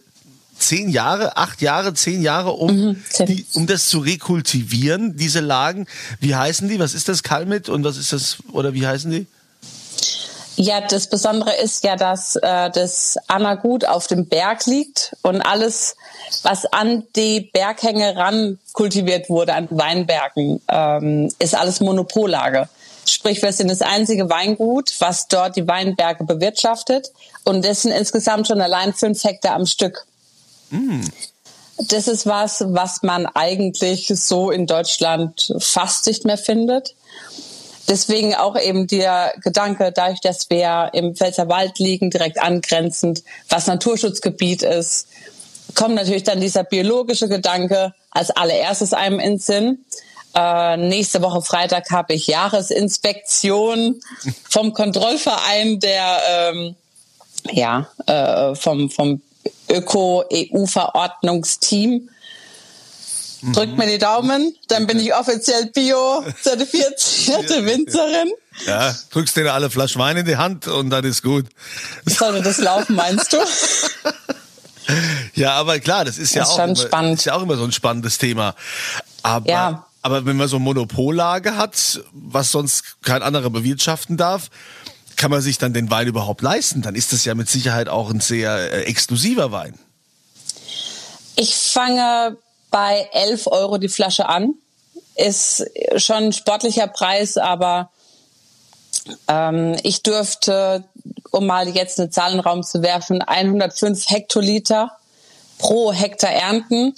zehn 0.57 0.89
Jahre, 0.89 1.37
acht 1.37 1.61
Jahre, 1.61 1.93
zehn 1.93 2.21
Jahre, 2.21 2.51
um, 2.51 2.75
mhm, 2.75 3.03
die, 3.27 3.45
um 3.53 3.65
das 3.65 3.89
zu 3.89 3.99
rekultivieren, 3.99 5.15
diese 5.15 5.39
Lagen. 5.39 5.87
Wie 6.19 6.35
heißen 6.35 6.67
die? 6.67 6.79
Was 6.79 6.93
ist 6.93 7.07
das 7.07 7.23
Kalmit 7.23 7.69
und 7.69 7.83
was 7.83 7.97
ist 7.97 8.13
das, 8.13 8.37
oder 8.51 8.73
wie 8.73 8.85
heißen 8.85 9.09
die? 9.11 9.27
Ja, 10.61 10.81
das 10.81 11.07
Besondere 11.07 11.55
ist 11.55 11.85
ja, 11.85 11.95
dass 11.95 12.35
äh, 12.35 12.69
das 12.69 13.17
Anna-Gut 13.27 13.85
auf 13.85 14.07
dem 14.07 14.27
Berg 14.27 14.65
liegt 14.65 15.15
und 15.21 15.41
alles, 15.41 15.95
was 16.43 16.65
an 16.65 17.07
die 17.15 17.49
Berghänge 17.53 18.17
ran 18.17 18.59
kultiviert 18.73 19.29
wurde, 19.29 19.53
an 19.53 19.69
Weinbergen, 19.71 20.61
ähm, 20.67 21.31
ist 21.39 21.55
alles 21.55 21.79
Monopollage. 21.79 22.67
Sprich, 23.05 23.41
wir 23.41 23.53
sind 23.53 23.71
das 23.71 23.81
einzige 23.81 24.29
Weingut, 24.29 24.91
was 24.99 25.29
dort 25.29 25.55
die 25.55 25.65
Weinberge 25.65 26.25
bewirtschaftet. 26.25 27.09
Und 27.45 27.63
das 27.63 27.83
sind 27.83 27.93
insgesamt 27.93 28.47
schon 28.47 28.59
allein 28.59 28.93
fünf 28.93 29.23
Hektar 29.23 29.55
am 29.55 29.65
Stück. 29.65 30.05
Mm. 30.71 31.05
Das 31.87 32.09
ist 32.09 32.25
was, 32.25 32.65
was 32.67 33.01
man 33.01 33.27
eigentlich 33.27 34.11
so 34.13 34.51
in 34.51 34.67
Deutschland 34.67 35.53
fast 35.59 36.05
nicht 36.07 36.25
mehr 36.25 36.37
findet. 36.37 36.95
Deswegen 37.89 38.36
auch 38.36 38.58
eben 38.58 38.86
der 38.86 39.34
Gedanke, 39.43 39.91
dadurch, 39.91 40.22
dass 40.22 40.50
wir 40.51 40.91
im 40.93 41.15
Pfälzerwald 41.15 41.79
liegen, 41.79 42.12
direkt 42.12 42.39
angrenzend, 42.39 43.24
was 43.50 43.67
Naturschutzgebiet 43.67 44.62
ist, 44.62 45.08
kommt 45.74 45.96
natürlich 45.96 46.24
dann 46.24 46.39
dieser 46.39 46.63
biologische 46.63 47.27
Gedanke 47.27 47.93
als 48.12 48.29
allererstes 48.31 48.93
einem 48.93 49.19
ins 49.19 49.48
Sinn. 49.48 49.84
Äh, 50.36 50.77
nächste 50.77 51.24
Woche 51.24 51.41
Freitag 51.41 51.89
habe 51.89 52.13
ich 52.13 52.27
Jahresinspektion 52.27 54.00
vom 54.48 54.74
Kontrollverein 54.74 55.79
der 55.79 56.19
ähm, 56.29 56.75
ja 57.51 57.89
äh, 58.05 58.53
vom 58.55 58.91
vom 58.91 59.22
Öko-EU-Verordnungsteam. 59.69 62.10
Mhm. 63.41 63.53
Drückt 63.53 63.77
mir 63.77 63.88
die 63.88 63.98
Daumen, 63.98 64.55
dann 64.67 64.86
bin 64.86 65.00
ich 65.00 65.13
offiziell 65.13 65.67
Bio-zertifizierte 65.67 67.65
Winzerin. 67.65 68.31
Ja, 68.65 68.93
drückst 69.12 69.38
dir 69.38 69.53
alle 69.53 69.69
Flaschen 69.69 70.01
Wein 70.01 70.17
in 70.17 70.25
die 70.25 70.38
Hand 70.38 70.67
und 70.67 70.89
dann 70.89 71.05
ist 71.05 71.24
gut. 71.24 71.46
Sollte 72.05 72.41
das 72.41 72.58
laufen, 72.58 72.96
meinst 72.96 73.31
du? 73.31 73.38
Ja, 75.36 75.53
aber 75.53 75.79
klar, 75.79 76.03
das 76.03 76.17
ist, 76.17 76.36
das 76.36 76.36
ja, 76.36 76.43
ist 76.43 76.50
auch 76.50 76.65
immer, 76.65 76.75
spannend. 76.75 77.19
ist 77.19 77.25
ja 77.25 77.36
auch 77.36 77.41
immer 77.41 77.55
so 77.55 77.63
ein 77.63 77.72
spannendes 77.72 78.17
Thema. 78.17 78.55
Aber, 79.24 79.48
ja. 79.48 79.86
aber 80.01 80.25
wenn 80.25 80.36
man 80.36 80.48
so 80.48 80.60
Monopollage 80.60 81.55
hat, 81.55 82.01
was 82.12 82.51
sonst 82.51 83.01
kein 83.03 83.22
anderer 83.22 83.50
bewirtschaften 83.50 84.17
darf, 84.17 84.50
kann 85.15 85.31
man 85.31 85.41
sich 85.41 85.58
dann 85.58 85.74
den 85.74 85.91
Wein 85.91 86.08
überhaupt 86.08 86.41
leisten? 86.41 86.81
Dann 86.81 86.96
ist 86.96 87.13
das 87.13 87.25
ja 87.25 87.36
mit 87.36 87.50
Sicherheit 87.50 87.89
auch 87.89 88.10
ein 88.10 88.19
sehr 88.19 88.74
äh, 88.74 88.84
exklusiver 88.84 89.51
Wein. 89.51 89.77
Ich 91.36 91.55
fange 91.55 92.38
bei 92.71 93.09
11 93.13 93.47
Euro 93.47 93.77
die 93.77 93.89
Flasche 93.89 94.27
an. 94.27 94.55
Ist 95.15 95.65
schon 95.97 96.25
ein 96.25 96.33
sportlicher 96.33 96.88
Preis, 96.88 97.38
aber 97.38 97.89
ähm, 99.27 99.75
ich 99.83 100.03
dürfte, 100.03 100.83
um 101.31 101.45
mal 101.45 101.67
jetzt 101.69 101.99
eine 101.99 102.09
Zahl 102.09 102.31
in 102.31 102.38
den 102.38 102.43
Raum 102.43 102.63
zu 102.63 102.81
werfen, 102.81 103.21
105 103.21 104.09
Hektoliter 104.09 104.91
pro 105.57 105.91
Hektar 105.93 106.31
ernten. 106.31 106.95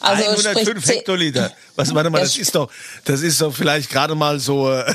Also 0.00 0.24
105 0.24 0.86
Hektoliter. 0.88 1.52
Was, 1.76 1.94
warte 1.94 2.10
mal, 2.10 2.20
das 2.20 2.36
ist 2.36 2.54
doch, 2.54 2.70
das 3.04 3.22
ist 3.22 3.40
doch 3.40 3.54
vielleicht 3.54 3.88
gerade 3.88 4.14
mal 4.14 4.40
so, 4.40 4.72
äh, 4.72 4.92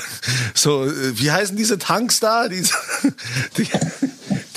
so, 0.53 0.85
äh, 0.85 1.17
wie 1.17 1.31
heißen 1.31 1.55
diese 1.55 1.79
Tanks 1.79 2.19
da? 2.19 2.49
Diese, 2.49 2.73
die, 3.57 3.67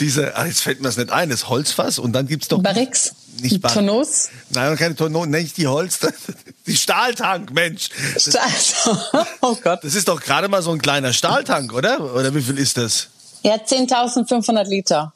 diese, 0.00 0.37
ach, 0.37 0.47
jetzt 0.47 0.61
fällt 0.61 0.80
mir 0.80 0.88
das 0.88 0.97
nicht 0.97 1.11
ein, 1.11 1.30
das 1.30 1.49
Holzfass 1.49 1.99
und 1.99 2.12
dann 2.12 2.26
gibt's 2.26 2.49
doch. 2.49 2.61
Barrix? 2.62 3.14
Nicht 3.40 3.61
Bar 3.61 3.73
Tonos? 3.73 4.28
Nein, 4.50 4.76
keine 4.76 4.94
Tonos, 4.94 5.26
nicht 5.26 5.56
die 5.56 5.66
Holz, 5.66 6.00
die 6.66 6.76
Stahltank, 6.76 7.52
Mensch. 7.52 7.88
Stahltank, 8.16 9.26
oh 9.40 9.56
Gott. 9.62 9.82
Das 9.82 9.94
ist 9.94 10.09
doch 10.09 10.20
gerade 10.20 10.49
mal 10.49 10.62
so 10.62 10.73
ein 10.73 10.80
kleiner 10.80 11.12
Stahltank, 11.12 11.73
oder? 11.73 12.14
Oder 12.14 12.35
wie 12.35 12.42
viel 12.42 12.59
ist 12.59 12.76
das? 12.76 13.09
Ja, 13.42 13.54
10.500 13.54 14.64
Liter. 14.64 15.12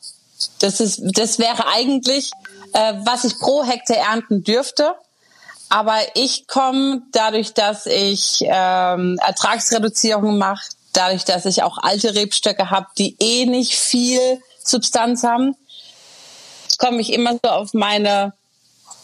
Das 0.59 0.81
ist, 0.81 1.00
das 1.02 1.38
wäre 1.38 1.66
eigentlich, 1.66 2.31
äh, 2.73 2.95
was 3.04 3.25
ich 3.25 3.38
pro 3.38 3.64
Hektar 3.64 3.97
ernten 3.97 4.43
dürfte. 4.43 4.95
Aber 5.69 5.99
ich 6.14 6.47
komme 6.47 7.02
dadurch, 7.12 7.52
dass 7.54 7.87
ich 7.87 8.45
ähm, 8.47 9.19
Ertragsreduzierung 9.26 10.38
mache, 10.38 10.64
dadurch, 10.93 11.25
dass 11.25 11.47
ich 11.47 11.62
auch 11.62 11.78
alte 11.78 12.14
Rebstöcke 12.14 12.71
habe, 12.71 12.87
die 12.99 13.16
eh 13.19 13.47
nicht 13.47 13.75
viel 13.75 14.40
Substanz 14.62 15.23
haben, 15.25 15.57
komme 16.85 17.00
ich 17.00 17.12
immer 17.12 17.33
so 17.43 17.49
auf 17.49 17.73
meine 17.73 18.33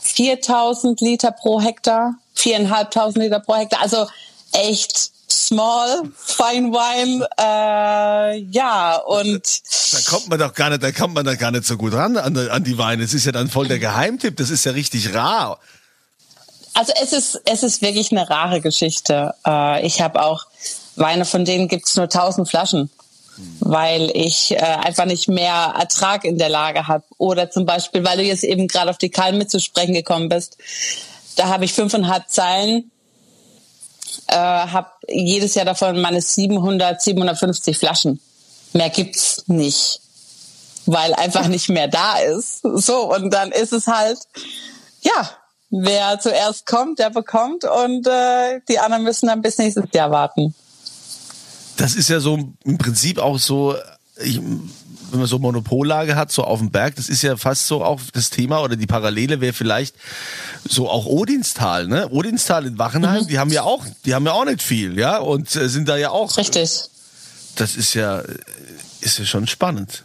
4000 0.03 1.01
Liter 1.01 1.33
pro 1.33 1.61
Hektar, 1.61 2.15
4.500 2.37 3.19
Liter 3.19 3.41
pro 3.41 3.57
Hektar. 3.57 3.81
Also 3.81 4.07
echt 4.53 5.11
small, 5.31 6.03
fine 6.17 6.73
wine, 6.73 7.27
äh, 7.39 8.39
ja 8.51 8.97
und 8.97 9.63
da 9.93 9.99
kommt 10.11 10.29
man 10.29 10.39
doch 10.39 10.53
gar 10.53 10.71
nicht, 10.71 10.83
da 10.83 10.93
kommt 10.93 11.15
man 11.15 11.25
da 11.25 11.37
gar 11.37 11.53
nicht 11.53 11.65
so 11.65 11.77
gut 11.77 11.95
ran 11.95 12.17
an, 12.17 12.37
an 12.37 12.65
die 12.65 12.77
Weine. 12.77 13.03
Es 13.03 13.15
ist 13.15 13.25
ja 13.27 13.33
dann 13.33 13.49
voll 13.49 13.69
der 13.69 13.79
Geheimtipp. 13.79 14.37
Das 14.37 14.51
ist 14.51 14.65
ja 14.65 14.73
richtig 14.73 15.15
rar. 15.15 15.59
Also 16.75 16.93
es 17.03 17.13
ist 17.13 17.41
es 17.45 17.63
ist 17.63 17.83
wirklich 17.83 18.13
eine 18.13 18.29
rare 18.29 18.61
Geschichte. 18.61 19.35
Äh, 19.47 19.87
ich 19.87 20.01
habe 20.01 20.23
auch 20.23 20.47
Weine, 20.97 21.25
von 21.25 21.45
denen 21.45 21.69
gibt's 21.69 21.97
nur 21.97 22.05
1000 22.05 22.49
Flaschen 22.49 22.91
weil 23.61 24.11
ich 24.15 24.53
äh, 24.53 24.57
einfach 24.59 25.05
nicht 25.05 25.29
mehr 25.29 25.75
Ertrag 25.79 26.25
in 26.25 26.39
der 26.39 26.49
Lage 26.49 26.89
habe. 26.89 27.05
Oder 27.19 27.51
zum 27.51 27.67
Beispiel, 27.67 28.05
weil 28.05 28.17
du 28.19 28.25
jetzt 28.25 28.45
eben 28.45 28.67
gerade 28.69 28.91
auf 28.91 28.99
die 28.99 29.11
Kalme 29.11 29.47
zu 29.47 29.61
sprechen 29.61 29.95
gekommen 29.95 30.29
bist, 30.29 30.57
da 31.37 31.49
habe 31.49 31.65
ich 31.65 31.73
fünfeinhalb 31.73 32.29
Zeilen, 32.29 32.91
äh, 34.27 34.35
habe 34.35 34.91
jedes 35.09 35.55
Jahr 35.55 35.65
davon 35.65 36.01
meine 36.01 36.21
700, 36.21 37.01
750 37.01 37.79
Flaschen. 37.79 38.21
Mehr 38.73 38.91
gibt's 38.91 39.45
nicht, 39.47 40.01
weil 40.87 41.15
einfach 41.15 41.47
nicht 41.49 41.69
mehr 41.69 41.89
da 41.89 42.19
ist. 42.19 42.63
So 42.63 43.15
und 43.15 43.33
dann 43.33 43.53
ist 43.53 43.73
es 43.73 43.87
halt, 43.87 44.19
ja, 45.03 45.31
wer 45.71 46.19
zuerst 46.19 46.67
kommt, 46.67 46.99
der 46.99 47.11
bekommt 47.11 47.65
und 47.65 48.07
äh, 48.07 48.61
die 48.69 48.79
anderen 48.79 49.05
müssen 49.05 49.29
dann 49.29 49.43
bis 49.43 49.59
nächstes 49.59 49.87
Jahr 49.93 50.11
warten 50.11 50.55
das 51.81 51.95
ist 51.95 52.09
ja 52.09 52.21
so 52.21 52.53
im 52.65 52.79
Prinzip 52.79 53.19
auch 53.19 53.39
so, 53.39 53.75
ich, 54.23 54.37
wenn 54.39 55.19
man 55.19 55.27
so 55.27 55.39
Monopollage 55.39 56.15
hat, 56.15 56.31
so 56.31 56.45
auf 56.45 56.59
dem 56.59 56.71
Berg, 56.71 56.97
das 56.97 57.09
ist 57.09 57.23
ja 57.23 57.37
fast 57.37 57.67
so 57.67 57.83
auch 57.83 58.01
das 58.13 58.31
Thema 58.31 58.63
oder 58.63 58.77
die 58.77 58.87
Parallele 58.87 59.41
wäre 59.41 59.53
vielleicht 59.53 59.95
so 60.69 60.89
auch 60.89 61.07
Odinstal, 61.07 61.89
ne? 61.89 62.09
Odinstal 62.11 62.67
in 62.67 62.79
Wachenheim, 62.79 63.25
mhm. 63.25 63.29
die 63.29 63.39
haben 63.39 63.51
ja 63.51 63.63
auch, 63.63 63.85
die 64.05 64.15
haben 64.15 64.27
ja 64.27 64.33
auch 64.33 64.45
nicht 64.45 64.63
viel, 64.63 64.99
ja, 64.99 65.19
und 65.19 65.55
äh, 65.57 65.69
sind 65.69 65.89
da 65.89 65.97
ja 65.97 66.11
auch. 66.11 66.37
Richtig. 66.37 66.83
Das 67.57 67.77
ist 67.77 67.95
ja, 67.95 68.23
ist 69.01 69.19
ja 69.19 69.25
schon 69.25 69.47
spannend. 69.47 70.05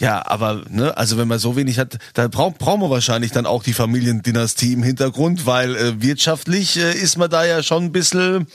Ja, 0.00 0.26
aber 0.26 0.64
ne, 0.70 0.96
also 0.96 1.18
wenn 1.18 1.28
man 1.28 1.38
so 1.38 1.54
wenig 1.54 1.78
hat, 1.78 1.98
dann 2.14 2.30
braucht 2.30 2.58
brauchen 2.58 2.80
wir 2.80 2.90
wahrscheinlich 2.90 3.30
dann 3.30 3.46
auch 3.46 3.62
die 3.62 3.72
Familiendynastie 3.72 4.72
im 4.72 4.82
Hintergrund, 4.82 5.46
weil 5.46 5.76
äh, 5.76 6.02
wirtschaftlich 6.02 6.76
äh, 6.76 6.92
ist 6.92 7.16
man 7.16 7.30
da 7.30 7.44
ja 7.44 7.62
schon 7.62 7.84
ein 7.84 7.92
bisschen 7.92 8.48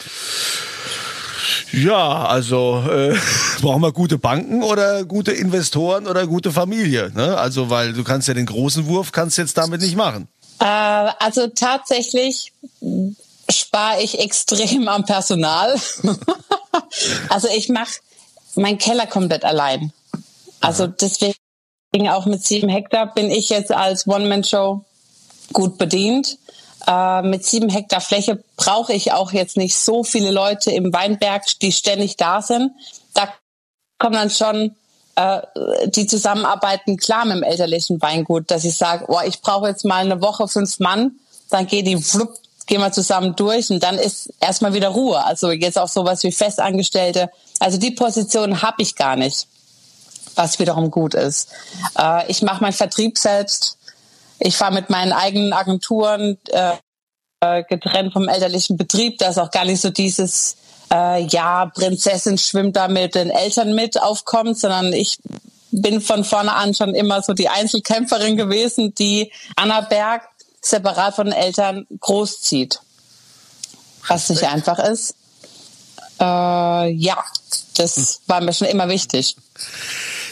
ja, 1.71 2.25
also 2.25 2.83
äh, 2.89 3.15
brauchen 3.61 3.81
wir 3.81 3.91
gute 3.91 4.17
Banken 4.17 4.63
oder 4.63 5.05
gute 5.05 5.31
Investoren 5.31 6.07
oder 6.07 6.27
gute 6.27 6.51
Familie. 6.51 7.11
Ne? 7.15 7.37
Also 7.37 7.69
weil 7.69 7.93
du 7.93 8.03
kannst 8.03 8.27
ja 8.27 8.33
den 8.33 8.45
großen 8.45 8.87
Wurf 8.87 9.11
kannst 9.11 9.37
jetzt 9.37 9.57
damit 9.57 9.81
nicht 9.81 9.95
machen. 9.95 10.27
Äh, 10.59 10.65
also 10.65 11.47
tatsächlich 11.47 12.53
spare 13.49 14.01
ich 14.01 14.19
extrem 14.19 14.87
am 14.87 15.05
Personal. 15.05 15.75
also 17.29 17.47
ich 17.55 17.69
mache 17.69 17.99
meinen 18.55 18.77
Keller 18.77 19.07
komplett 19.07 19.45
allein. 19.45 19.93
Also 20.61 20.87
deswegen 20.87 21.35
auch 22.09 22.25
mit 22.25 22.43
sieben 22.43 22.69
Hektar 22.69 23.13
bin 23.13 23.31
ich 23.31 23.49
jetzt 23.49 23.71
als 23.71 24.07
One-Man-Show 24.07 24.83
gut 25.53 25.77
bedient. 25.77 26.37
Äh, 26.87 27.21
mit 27.23 27.45
sieben 27.45 27.69
Hektar 27.69 28.01
Fläche 28.01 28.43
brauche 28.57 28.93
ich 28.93 29.11
auch 29.11 29.31
jetzt 29.31 29.57
nicht 29.57 29.75
so 29.75 30.03
viele 30.03 30.31
Leute 30.31 30.71
im 30.71 30.93
Weinberg, 30.93 31.43
die 31.61 31.71
ständig 31.71 32.15
da 32.17 32.41
sind. 32.41 32.71
Da 33.13 33.33
kommen 33.97 34.13
dann 34.13 34.29
schon 34.29 34.75
äh, 35.15 35.41
die 35.87 36.07
Zusammenarbeiten 36.07 36.97
klar 36.97 37.25
mit 37.25 37.37
dem 37.37 37.43
elterlichen 37.43 38.01
Weingut, 38.01 38.49
dass 38.51 38.63
ich 38.63 38.77
sage, 38.77 39.05
oh, 39.07 39.19
ich 39.25 39.41
brauche 39.41 39.67
jetzt 39.67 39.83
mal 39.83 39.97
eine 39.97 40.21
Woche 40.21 40.47
fünf 40.47 40.79
Mann, 40.79 41.11
dann 41.49 41.67
geht 41.67 41.87
die 41.87 41.97
flupp, 41.97 42.35
gehen 42.67 42.79
wir 42.79 42.91
zusammen 42.91 43.35
durch 43.35 43.69
und 43.69 43.83
dann 43.83 43.97
ist 43.97 44.31
erstmal 44.39 44.73
wieder 44.73 44.89
Ruhe. 44.89 45.23
Also 45.25 45.51
jetzt 45.51 45.77
auch 45.77 45.87
sowas 45.89 46.23
wie 46.23 46.31
Festangestellte. 46.31 47.29
Also 47.59 47.77
die 47.77 47.91
Position 47.91 48.61
habe 48.61 48.81
ich 48.81 48.95
gar 48.95 49.17
nicht, 49.17 49.47
was 50.35 50.59
wiederum 50.59 50.91
gut 50.91 51.15
ist. 51.15 51.49
Äh, 51.97 52.31
ich 52.31 52.41
mache 52.41 52.61
meinen 52.61 52.73
Vertrieb 52.73 53.17
selbst 53.17 53.78
ich 54.39 54.55
fahre 54.55 54.73
mit 54.73 54.89
meinen 54.89 55.11
eigenen 55.11 55.53
Agenturen 55.53 56.37
äh, 56.49 56.73
äh, 57.41 57.63
getrennt 57.63 58.13
vom 58.13 58.27
elterlichen 58.27 58.77
Betrieb. 58.77 59.17
Da 59.17 59.29
ist 59.29 59.37
auch 59.37 59.51
gar 59.51 59.65
nicht 59.65 59.81
so 59.81 59.89
dieses, 59.89 60.57
äh, 60.91 61.23
ja, 61.25 61.67
Prinzessin 61.67 62.37
schwimmt 62.37 62.75
da 62.75 62.87
mit 62.87 63.15
den 63.15 63.29
Eltern 63.29 63.75
mit 63.75 64.01
aufkommt, 64.01 64.57
sondern 64.57 64.93
ich 64.93 65.17
bin 65.71 66.01
von 66.01 66.23
vorne 66.23 66.53
an 66.53 66.73
schon 66.73 66.95
immer 66.95 67.21
so 67.21 67.33
die 67.33 67.49
Einzelkämpferin 67.49 68.37
gewesen, 68.37 68.93
die 68.95 69.31
Anna 69.55 69.81
Berg 69.81 70.27
separat 70.61 71.15
von 71.15 71.27
den 71.27 71.35
Eltern 71.35 71.85
großzieht. 71.99 72.81
Was 74.07 74.29
nicht 74.29 74.43
einfach 74.43 74.79
ist. 74.79 75.15
Äh, 76.19 76.91
ja, 76.91 77.23
das 77.77 78.21
war 78.27 78.41
mir 78.41 78.53
schon 78.53 78.67
immer 78.67 78.89
wichtig. 78.89 79.35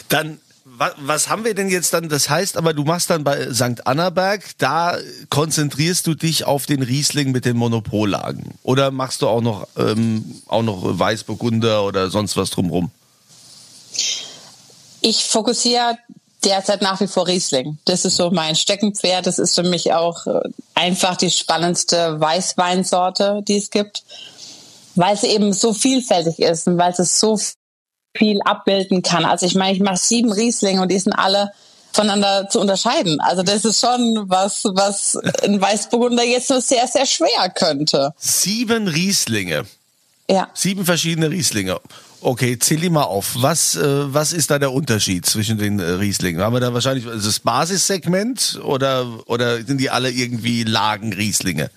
Dann 0.08 0.40
was, 0.78 0.92
was 0.98 1.28
haben 1.28 1.44
wir 1.44 1.54
denn 1.54 1.68
jetzt 1.68 1.92
dann? 1.92 2.08
Das 2.08 2.30
heißt 2.30 2.56
aber, 2.56 2.72
du 2.72 2.84
machst 2.84 3.10
dann 3.10 3.24
bei 3.24 3.52
St. 3.52 3.86
Annaberg, 3.86 4.42
da 4.58 4.96
konzentrierst 5.28 6.06
du 6.06 6.14
dich 6.14 6.44
auf 6.44 6.66
den 6.66 6.82
Riesling 6.82 7.32
mit 7.32 7.44
den 7.44 7.56
Monopollagen. 7.56 8.54
Oder 8.62 8.90
machst 8.90 9.22
du 9.22 9.28
auch 9.28 9.40
noch, 9.40 9.66
ähm, 9.76 10.42
auch 10.46 10.62
noch 10.62 10.82
Weißburgunder 10.82 11.84
oder 11.84 12.10
sonst 12.10 12.36
was 12.36 12.50
drumrum? 12.50 12.90
Ich 15.00 15.24
fokussiere 15.24 15.98
derzeit 16.44 16.82
nach 16.82 17.00
wie 17.00 17.08
vor 17.08 17.26
Riesling. 17.26 17.78
Das 17.84 18.04
ist 18.04 18.16
so 18.16 18.30
mein 18.30 18.54
Steckenpferd. 18.54 19.26
Das 19.26 19.38
ist 19.38 19.54
für 19.54 19.64
mich 19.64 19.92
auch 19.92 20.26
äh, 20.26 20.40
einfach 20.74 21.16
die 21.16 21.30
spannendste 21.30 22.20
Weißweinsorte, 22.20 23.42
die 23.46 23.58
es 23.58 23.70
gibt, 23.70 24.04
weil 24.94 25.14
es 25.14 25.24
eben 25.24 25.52
so 25.52 25.72
vielfältig 25.72 26.38
ist 26.38 26.66
und 26.68 26.78
weil 26.78 26.92
es 26.96 27.18
so 27.18 27.36
viel 28.16 28.40
abbilden 28.42 29.02
kann. 29.02 29.24
Also 29.24 29.46
ich 29.46 29.54
meine, 29.54 29.72
ich 29.72 29.80
mache 29.80 29.96
sieben 29.96 30.32
Rieslinge 30.32 30.82
und 30.82 30.90
die 30.90 30.98
sind 30.98 31.12
alle 31.12 31.52
voneinander 31.92 32.48
zu 32.48 32.60
unterscheiden. 32.60 33.20
Also 33.20 33.42
das 33.42 33.64
ist 33.64 33.80
schon 33.80 34.24
was, 34.26 34.64
was 34.64 35.16
ein 35.42 35.60
Weißburgunder 35.60 36.24
jetzt 36.24 36.50
nur 36.50 36.60
sehr, 36.60 36.86
sehr 36.86 37.06
schwer 37.06 37.50
könnte. 37.54 38.12
Sieben 38.18 38.88
Rieslinge. 38.88 39.64
Ja. 40.30 40.48
Sieben 40.54 40.84
verschiedene 40.84 41.30
Rieslinge. 41.30 41.80
Okay, 42.20 42.58
zähl 42.58 42.80
die 42.80 42.90
mal 42.90 43.04
auf. 43.04 43.36
Was, 43.36 43.76
äh, 43.76 43.82
was 44.12 44.32
ist 44.32 44.50
da 44.50 44.58
der 44.58 44.72
Unterschied 44.72 45.24
zwischen 45.24 45.56
den 45.56 45.78
äh, 45.78 45.84
Rieslingen? 45.84 46.42
Haben 46.42 46.54
wir 46.54 46.60
da 46.60 46.74
wahrscheinlich 46.74 47.04
das 47.04 47.40
Basissegment 47.40 48.58
oder, 48.62 49.06
oder 49.26 49.64
sind 49.64 49.78
die 49.78 49.88
alle 49.88 50.10
irgendwie 50.10 50.64
Lagenrieslinge? 50.64 51.70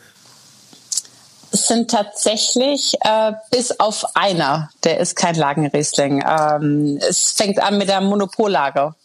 Es 1.54 1.68
sind 1.68 1.92
tatsächlich 1.92 2.96
äh, 3.02 3.34
bis 3.50 3.78
auf 3.80 4.06
einer, 4.16 4.70
der 4.84 5.00
ist 5.00 5.16
kein 5.16 5.36
Lagenriesling. 5.36 6.24
Ähm, 6.26 7.00
es 7.08 7.32
fängt 7.32 7.62
an 7.62 7.78
mit 7.78 7.90
der 7.90 8.02
Monopollage. 8.02 8.96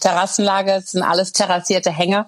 Terrassenlage, 0.00 0.82
sind 0.84 1.02
alles 1.02 1.32
terrassierte 1.32 1.90
Hänge. 1.90 2.26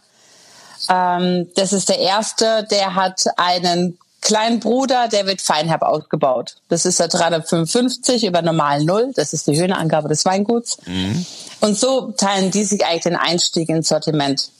Ähm, 0.88 1.48
das 1.54 1.72
ist 1.72 1.88
der 1.88 1.98
erste, 1.98 2.66
der 2.70 2.94
hat 2.94 3.24
einen 3.36 3.98
kleinen 4.20 4.60
Bruder, 4.60 5.08
der 5.08 5.26
wird 5.26 5.40
feinherb 5.40 5.82
ausgebaut. 5.82 6.56
Das 6.68 6.84
ist 6.84 7.00
der 7.00 7.08
355 7.08 8.26
über 8.26 8.42
normal 8.42 8.84
Null. 8.84 9.12
Das 9.14 9.32
ist 9.32 9.46
die 9.46 9.58
Höhenangabe 9.58 10.08
des 10.08 10.24
Weinguts. 10.24 10.78
Mhm. 10.86 11.24
Und 11.60 11.78
so 11.78 12.12
teilen 12.12 12.50
die 12.50 12.64
sich 12.64 12.84
eigentlich 12.84 13.02
den 13.02 13.16
Einstieg 13.16 13.68
ins 13.68 13.88
Sortiment 13.88 14.50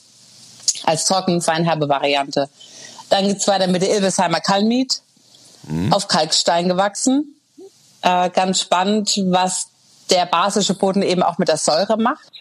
als 0.83 1.05
trocken 1.05 1.41
feinherbe 1.41 1.89
Variante. 1.89 2.49
Dann 3.11 3.27
geht's 3.27 3.45
weiter 3.47 3.67
mit 3.67 3.81
der 3.81 3.93
Ilvesheimer 3.93 4.39
Kalmit, 4.39 5.01
mhm. 5.63 5.91
auf 5.91 6.07
Kalkstein 6.07 6.69
gewachsen. 6.69 7.35
Äh, 8.01 8.29
ganz 8.29 8.61
spannend, 8.61 9.13
was 9.25 9.67
der 10.09 10.25
basische 10.25 10.73
Boden 10.73 11.01
eben 11.01 11.21
auch 11.21 11.37
mit 11.37 11.49
der 11.49 11.57
Säure 11.57 11.97
macht. 11.97 12.31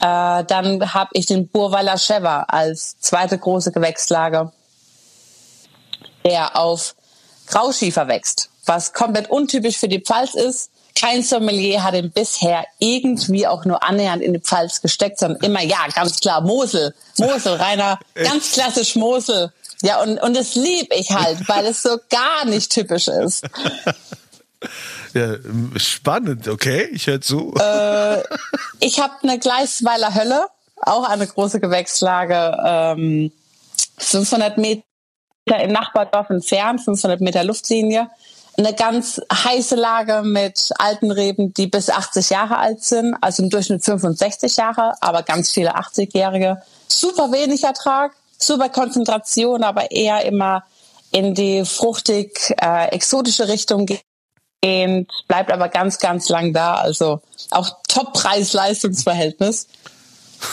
Äh, 0.00 0.44
dann 0.44 0.92
habe 0.94 1.10
ich 1.12 1.26
den 1.26 1.46
Burweiler 1.46 1.96
Schever 1.96 2.52
als 2.52 2.98
zweite 2.98 3.38
große 3.38 3.70
Gewächslage, 3.70 4.52
der 6.24 6.56
auf 6.56 6.96
Grauschiefer 7.46 8.08
wächst, 8.08 8.50
was 8.66 8.92
komplett 8.92 9.30
untypisch 9.30 9.78
für 9.78 9.88
die 9.88 10.00
Pfalz 10.00 10.34
ist. 10.34 10.70
Kein 11.00 11.22
Sommelier 11.22 11.84
hat 11.84 11.94
ihn 11.94 12.10
bisher 12.10 12.64
irgendwie 12.80 13.46
auch 13.46 13.64
nur 13.64 13.82
annähernd 13.82 14.22
in 14.22 14.32
die 14.32 14.40
Pfalz 14.40 14.80
gesteckt, 14.80 15.20
sondern 15.20 15.40
immer, 15.42 15.62
ja, 15.62 15.86
ganz 15.94 16.18
klar, 16.18 16.40
Mosel, 16.40 16.94
Mosel, 17.16 17.54
Rainer, 17.54 18.00
ganz 18.14 18.52
klassisch 18.52 18.96
Mosel. 18.96 19.52
Ja, 19.82 20.02
und, 20.02 20.18
und 20.18 20.36
das 20.36 20.54
lieb 20.54 20.92
ich 20.94 21.10
halt, 21.10 21.48
weil 21.48 21.66
es 21.66 21.82
so 21.82 21.98
gar 22.10 22.44
nicht 22.44 22.72
typisch 22.72 23.08
ist. 23.08 23.44
Ja, 25.12 25.36
spannend, 25.76 26.48
okay, 26.48 26.88
ich 26.90 27.06
höre 27.06 27.20
zu. 27.20 27.54
Äh, 27.54 28.22
ich 28.80 28.98
habe 28.98 29.12
eine 29.22 29.38
Gleisweiler 29.38 30.12
Hölle, 30.14 30.46
auch 30.80 31.08
eine 31.08 31.26
große 31.26 31.60
Gewächslage, 31.60 32.58
ähm, 32.64 33.30
500 33.98 34.58
Meter 34.58 34.82
im 35.62 35.70
Nachbardorf 35.70 36.30
entfernt, 36.30 36.80
500 36.80 37.20
Meter 37.20 37.44
Luftlinie. 37.44 38.10
Eine 38.56 38.74
ganz 38.74 39.20
heiße 39.32 39.74
Lage 39.74 40.22
mit 40.22 40.70
alten 40.78 41.10
Reben, 41.10 41.52
die 41.54 41.66
bis 41.66 41.90
80 41.90 42.30
Jahre 42.30 42.56
alt 42.58 42.82
sind, 42.84 43.16
also 43.20 43.42
im 43.42 43.50
Durchschnitt 43.50 43.84
65 43.84 44.56
Jahre, 44.56 44.94
aber 45.00 45.22
ganz 45.22 45.50
viele 45.50 45.76
80-Jährige. 45.76 46.62
Super 46.86 47.32
wenig 47.32 47.64
Ertrag, 47.64 48.12
super 48.46 48.68
Konzentration, 48.68 49.62
aber 49.62 49.90
eher 49.90 50.24
immer 50.24 50.64
in 51.10 51.34
die 51.34 51.64
fruchtig 51.64 52.54
äh, 52.60 52.88
exotische 52.88 53.48
Richtung 53.48 53.86
gehend, 53.86 55.10
bleibt 55.28 55.52
aber 55.52 55.68
ganz, 55.68 55.98
ganz 55.98 56.28
lang 56.28 56.52
da. 56.52 56.74
Also 56.74 57.20
auch 57.50 57.70
Top-Preis-Leistungsverhältnis. 57.88 59.68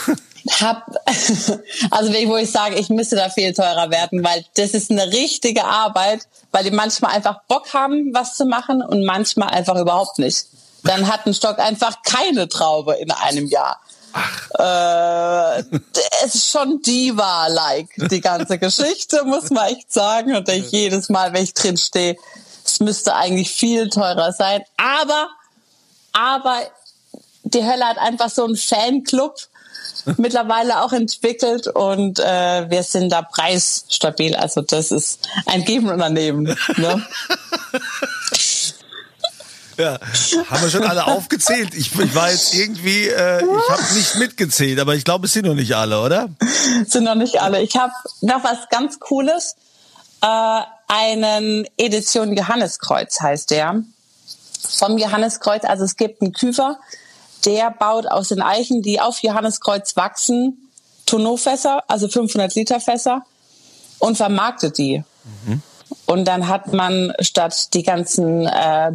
Hab, 0.60 0.86
also 1.90 2.12
wo 2.12 2.36
ich 2.36 2.50
sage, 2.50 2.76
ich 2.76 2.88
müsste 2.88 3.16
da 3.16 3.28
viel 3.28 3.52
teurer 3.52 3.90
werden, 3.90 4.24
weil 4.24 4.44
das 4.54 4.74
ist 4.74 4.90
eine 4.90 5.06
richtige 5.12 5.64
Arbeit, 5.64 6.26
weil 6.50 6.64
die 6.64 6.72
manchmal 6.72 7.12
einfach 7.12 7.42
Bock 7.48 7.74
haben, 7.74 8.12
was 8.12 8.36
zu 8.36 8.44
machen 8.44 8.82
und 8.82 9.04
manchmal 9.04 9.50
einfach 9.50 9.76
überhaupt 9.76 10.18
nicht. 10.18 10.46
Dann 10.84 11.06
hat 11.12 11.26
ein 11.26 11.34
Stock 11.34 11.58
einfach 11.58 12.02
keine 12.02 12.48
Traube 12.48 12.94
in 12.94 13.10
einem 13.10 13.46
Jahr. 13.46 13.80
Äh, 14.58 15.60
es 16.24 16.34
ist 16.34 16.50
schon 16.50 16.82
Diva-like, 16.82 17.88
die 17.96 18.20
ganze 18.20 18.58
Geschichte, 18.58 19.24
muss 19.24 19.50
man 19.50 19.68
echt 19.68 19.92
sagen. 19.92 20.36
Und 20.36 20.48
ich 20.48 20.70
jedes 20.70 21.08
Mal, 21.08 21.32
wenn 21.32 21.44
ich 21.44 21.54
drin 21.54 21.76
stehe, 21.76 22.16
es 22.64 22.80
müsste 22.80 23.14
eigentlich 23.14 23.50
viel 23.50 23.88
teurer 23.88 24.32
sein. 24.32 24.62
Aber, 24.76 25.28
aber 26.12 26.60
die 27.44 27.64
Hölle 27.64 27.84
hat 27.84 27.98
einfach 27.98 28.30
so 28.30 28.44
einen 28.44 28.56
Fanclub 28.56 29.36
mittlerweile 30.16 30.82
auch 30.82 30.92
entwickelt 30.92 31.68
und 31.68 32.18
äh, 32.18 32.70
wir 32.70 32.82
sind 32.82 33.10
da 33.10 33.22
preisstabil. 33.22 34.34
Also 34.34 34.62
das 34.62 34.90
ist 34.90 35.28
ein 35.46 35.64
Geben 35.64 35.88
und 35.88 36.02
ein 36.02 36.12
Nehmen. 36.12 36.56
Ne? 36.76 37.06
Ja, 39.82 39.98
haben 40.48 40.62
wir 40.62 40.70
schon 40.70 40.84
alle 40.84 41.06
aufgezählt. 41.08 41.74
Ich, 41.74 41.98
ich 41.98 42.14
war 42.14 42.30
jetzt 42.30 42.54
irgendwie, 42.54 43.08
äh, 43.08 43.42
ich 43.42 43.68
habe 43.68 43.82
nicht 43.94 44.14
mitgezählt, 44.16 44.78
aber 44.78 44.94
ich 44.94 45.04
glaube, 45.04 45.26
es 45.26 45.32
sind 45.32 45.46
noch 45.46 45.54
nicht 45.54 45.74
alle, 45.74 46.00
oder? 46.00 46.28
Sind 46.86 47.02
noch 47.02 47.16
nicht 47.16 47.42
alle. 47.42 47.60
Ich 47.62 47.76
habe 47.76 47.92
noch 48.20 48.44
was 48.44 48.68
ganz 48.70 49.00
Cooles. 49.00 49.56
Äh, 50.22 50.60
einen 50.86 51.66
Edition 51.76 52.36
Johanneskreuz 52.36 53.20
heißt 53.20 53.50
der. 53.50 53.82
Vom 54.68 54.98
Johanneskreuz, 54.98 55.64
also 55.64 55.82
es 55.82 55.96
gibt 55.96 56.22
einen 56.22 56.32
Küfer, 56.32 56.78
der 57.44 57.72
baut 57.72 58.06
aus 58.06 58.28
den 58.28 58.40
Eichen, 58.40 58.82
die 58.82 59.00
auf 59.00 59.18
Johanneskreuz 59.20 59.96
wachsen, 59.96 60.70
Tonneaufässer, 61.06 61.82
also 61.88 62.06
500 62.06 62.54
Liter 62.54 62.78
Fässer 62.78 63.24
und 63.98 64.16
vermarktet 64.16 64.78
die. 64.78 65.02
Mhm. 65.44 65.62
Und 66.06 66.26
dann 66.26 66.46
hat 66.46 66.72
man 66.72 67.12
statt 67.20 67.74
die 67.74 67.82
ganzen 67.82 68.46
äh, 68.46 68.92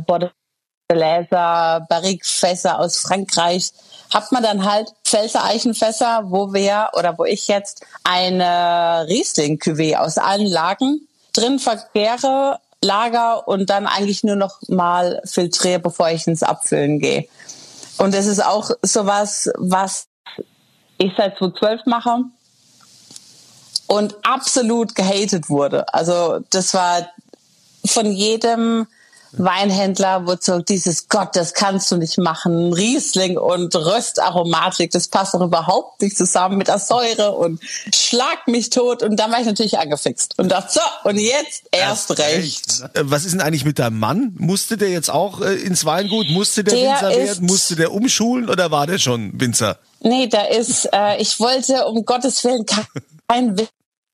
Bordelaise, 0.90 1.86
Barrique-Fässer 1.90 2.80
aus 2.80 3.00
Frankreich, 3.00 3.72
hat 4.14 4.32
man 4.32 4.42
dann 4.42 4.64
halt 4.64 4.94
Pfälzer 5.04 5.44
Eichenfässer, 5.44 6.24
wo 6.28 6.54
wir 6.54 6.92
oder 6.94 7.18
wo 7.18 7.26
ich 7.26 7.50
jetzt 7.50 7.86
eine 8.06 9.06
Riesling-Cuvée 9.10 9.98
aus 9.98 10.18
allen 10.18 10.48
Lagen 10.48 11.06
drin 11.34 11.60
verkehre, 11.60 12.60
lager 12.82 13.50
und 13.50 13.70
dann 13.70 13.86
eigentlich 13.86 14.24
nur 14.24 14.38
noch 14.38 14.62
mal 14.70 15.22
filtriere, 15.26 15.80
bevor 15.80 16.10
ich 16.10 16.26
ins 16.26 16.42
Abfüllen 16.42 17.00
gehe. 17.00 17.28
Und 17.98 18.14
das 18.14 18.26
ist 18.26 18.44
auch 18.44 18.72
sowas, 18.82 19.52
was 19.58 20.08
ich 21.00 21.12
seit 21.18 21.38
2012 21.38 21.82
mache 21.86 22.20
und 23.88 24.16
absolut 24.26 24.96
gehatet 24.96 25.50
wurde. 25.50 25.94
Also 25.94 26.40
das 26.50 26.74
war 26.74 27.10
von 27.86 28.10
jedem 28.10 28.88
Weinhändler 29.34 30.26
wurde 30.26 30.40
so 30.42 30.60
dieses 30.60 31.08
Gott, 31.10 31.36
das 31.36 31.54
kannst 31.54 31.92
du 31.92 31.98
nicht 31.98 32.18
machen. 32.18 32.74
Riesling 32.74 33.38
und 33.38 33.76
Röstaromatik, 33.76 34.92
das 34.92 35.08
passt 35.08 35.34
doch 35.34 35.42
überhaupt 35.42 36.02
nicht 36.02 36.18
zusammen 36.18 36.58
mit 36.58 36.68
der 36.68 36.80
Säure 36.80 37.34
und 37.34 37.62
schlag 37.94 38.48
mich 38.48 38.70
tot. 38.70 39.04
Und 39.04 39.18
dann 39.18 39.32
war 39.32 39.40
ich 39.40 39.46
natürlich 39.46 39.78
angefixt 39.80 40.38
und 40.38 40.50
dachte, 40.50 40.74
so, 40.74 41.10
und 41.10 41.18
jetzt 41.18 41.64
erst, 41.72 42.10
erst 42.12 42.20
recht. 42.20 42.82
recht. 42.82 42.96
Äh, 42.96 43.02
was 43.04 43.26
ist 43.26 43.34
denn 43.34 43.42
eigentlich 43.42 43.66
mit 43.66 43.80
deinem 43.80 44.00
Mann? 44.00 44.34
Musste 44.38 44.78
der 44.78 44.90
jetzt 44.90 45.10
auch 45.10 45.42
äh, 45.42 45.56
ins 45.56 45.86
Weingut? 45.86 46.30
Musste 46.30 46.64
der, 46.64 46.74
der 46.74 46.90
Winzer 46.92 47.10
werden? 47.10 47.46
Musste 47.46 47.76
der 47.76 47.92
umschulen 47.92 48.50
oder 48.50 48.72
war 48.72 48.88
der 48.88 48.98
schon 48.98 49.40
Winzer? 49.40 49.78
Nee, 50.02 50.28
da 50.28 50.44
ist, 50.46 50.90
äh, 50.94 51.22
ich 51.22 51.40
wollte 51.40 51.86
um 51.88 52.06
Gottes 52.06 52.44
Willen 52.44 52.66
kein 53.28 53.58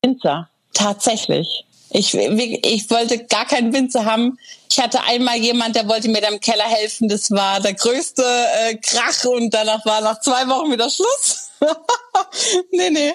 Winzer. 0.01 0.49
Tatsächlich. 0.73 1.65
Ich, 1.93 2.15
ich 2.15 2.89
wollte 2.89 3.23
gar 3.25 3.45
keinen 3.45 3.71
Winzer 3.71 4.03
haben. 4.03 4.39
Ich 4.69 4.79
hatte 4.79 5.03
einmal 5.03 5.37
jemand, 5.37 5.75
der 5.75 5.87
wollte 5.87 6.09
mir 6.09 6.21
da 6.21 6.29
im 6.29 6.39
Keller 6.39 6.65
helfen. 6.65 7.07
Das 7.07 7.29
war 7.29 7.59
der 7.59 7.75
größte 7.75 8.23
äh, 8.23 8.75
Krach 8.75 9.25
und 9.25 9.53
danach 9.53 9.85
war 9.85 10.01
nach 10.01 10.19
zwei 10.19 10.47
Wochen 10.47 10.71
wieder 10.71 10.89
Schluss. 10.89 11.49
nee, 12.71 12.89
nee. 12.89 13.13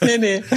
Nee, 0.00 0.18
nee. 0.18 0.44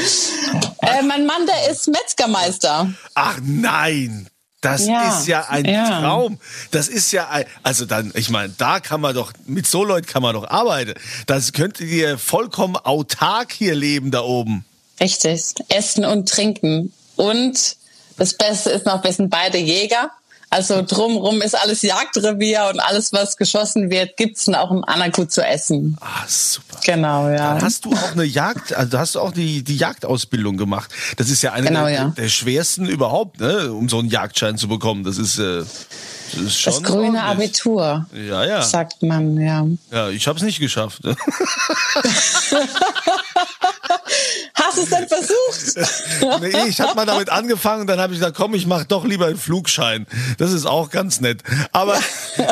Äh, 0.81 1.01
mein 1.01 1.25
Mann, 1.25 1.45
der 1.45 1.71
ist 1.71 1.87
Metzgermeister. 1.87 2.93
Ach 3.13 3.39
nein. 3.41 4.27
Das 4.59 4.85
ja, 4.85 5.17
ist 5.17 5.27
ja 5.27 5.45
ein 5.47 5.63
ja. 5.63 6.01
Traum. 6.01 6.39
Das 6.71 6.89
ist 6.89 7.11
ja 7.13 7.29
ein, 7.29 7.45
also 7.63 7.85
dann, 7.85 8.11
ich 8.15 8.29
meine, 8.29 8.53
da 8.57 8.81
kann 8.81 8.99
man 8.99 9.15
doch, 9.15 9.31
mit 9.45 9.65
so 9.65 9.85
Leuten 9.85 10.07
kann 10.07 10.21
man 10.21 10.33
doch 10.33 10.49
arbeiten. 10.49 10.93
Das 11.25 11.53
könntet 11.53 11.87
ihr 11.87 12.17
vollkommen 12.17 12.75
autark 12.75 13.53
hier 13.53 13.75
leben 13.75 14.11
da 14.11 14.23
oben. 14.23 14.65
Richtig. 14.99 15.55
Essen 15.69 16.03
und 16.03 16.27
trinken. 16.27 16.91
Und 17.15 17.75
das 18.17 18.33
Beste 18.35 18.69
ist 18.71 18.85
noch, 18.85 19.03
wir 19.03 19.11
sind 19.13 19.29
beide 19.29 19.57
Jäger. 19.57 20.11
Also 20.49 20.83
drumrum 20.83 21.41
ist 21.41 21.55
alles 21.59 21.81
Jagdrevier 21.81 22.69
und 22.71 22.79
alles, 22.79 23.11
was 23.11 23.37
geschossen 23.37 23.89
wird, 23.89 24.17
gibt's 24.17 24.45
dann 24.45 24.53
auch 24.53 24.69
im 24.69 24.83
Anakut 24.83 25.31
zu 25.31 25.43
essen. 25.43 25.97
Ah, 25.99 26.25
super. 26.27 26.77
Genau, 26.85 27.27
ja. 27.29 27.57
Hast 27.59 27.85
du 27.85 27.93
auch 27.93 28.11
eine 28.11 28.23
Jagd, 28.23 28.71
also 28.71 28.99
hast 28.99 29.15
du 29.15 29.19
auch 29.19 29.31
die, 29.31 29.63
die 29.63 29.77
Jagdausbildung 29.77 30.55
gemacht. 30.57 30.91
Das 31.17 31.31
ist 31.31 31.41
ja 31.41 31.53
eine 31.53 31.69
Genau, 31.69 31.85
der, 31.85 31.91
ja. 31.93 32.13
der 32.15 32.29
schwersten 32.29 32.85
überhaupt, 32.85 33.39
ne, 33.39 33.73
um 33.73 33.89
so 33.89 33.97
einen 33.97 34.09
Jagdschein 34.09 34.59
zu 34.59 34.67
bekommen. 34.67 35.03
Das 35.03 35.17
ist, 35.17 35.39
äh, 35.39 35.63
das 36.33 36.41
ist 36.43 36.59
schon 36.61 36.73
Das 36.73 36.83
grüne 36.83 37.17
ordentlich. 37.23 37.49
Abitur, 37.49 38.05
Ja, 38.13 38.45
ja. 38.45 38.61
sagt 38.61 39.01
man, 39.01 39.41
ja. 39.41 39.65
Ja, 39.91 40.09
ich 40.09 40.27
habe 40.27 40.37
es 40.37 40.43
nicht 40.45 40.59
geschafft. 40.59 41.01
Hast 44.75 44.77
du 44.77 44.81
es 44.81 44.89
denn 44.89 45.07
versucht? 45.07 46.41
nee, 46.41 46.67
ich 46.67 46.81
habe 46.81 46.95
mal 46.95 47.05
damit 47.05 47.29
angefangen, 47.29 47.87
dann 47.87 47.99
habe 47.99 48.13
ich 48.13 48.19
gesagt, 48.19 48.35
komm, 48.35 48.53
ich 48.55 48.65
mache 48.65 48.85
doch 48.85 49.05
lieber 49.05 49.27
einen 49.27 49.37
Flugschein. 49.37 50.07
Das 50.37 50.51
ist 50.51 50.65
auch 50.65 50.89
ganz 50.89 51.21
nett. 51.21 51.43
Aber 51.71 51.99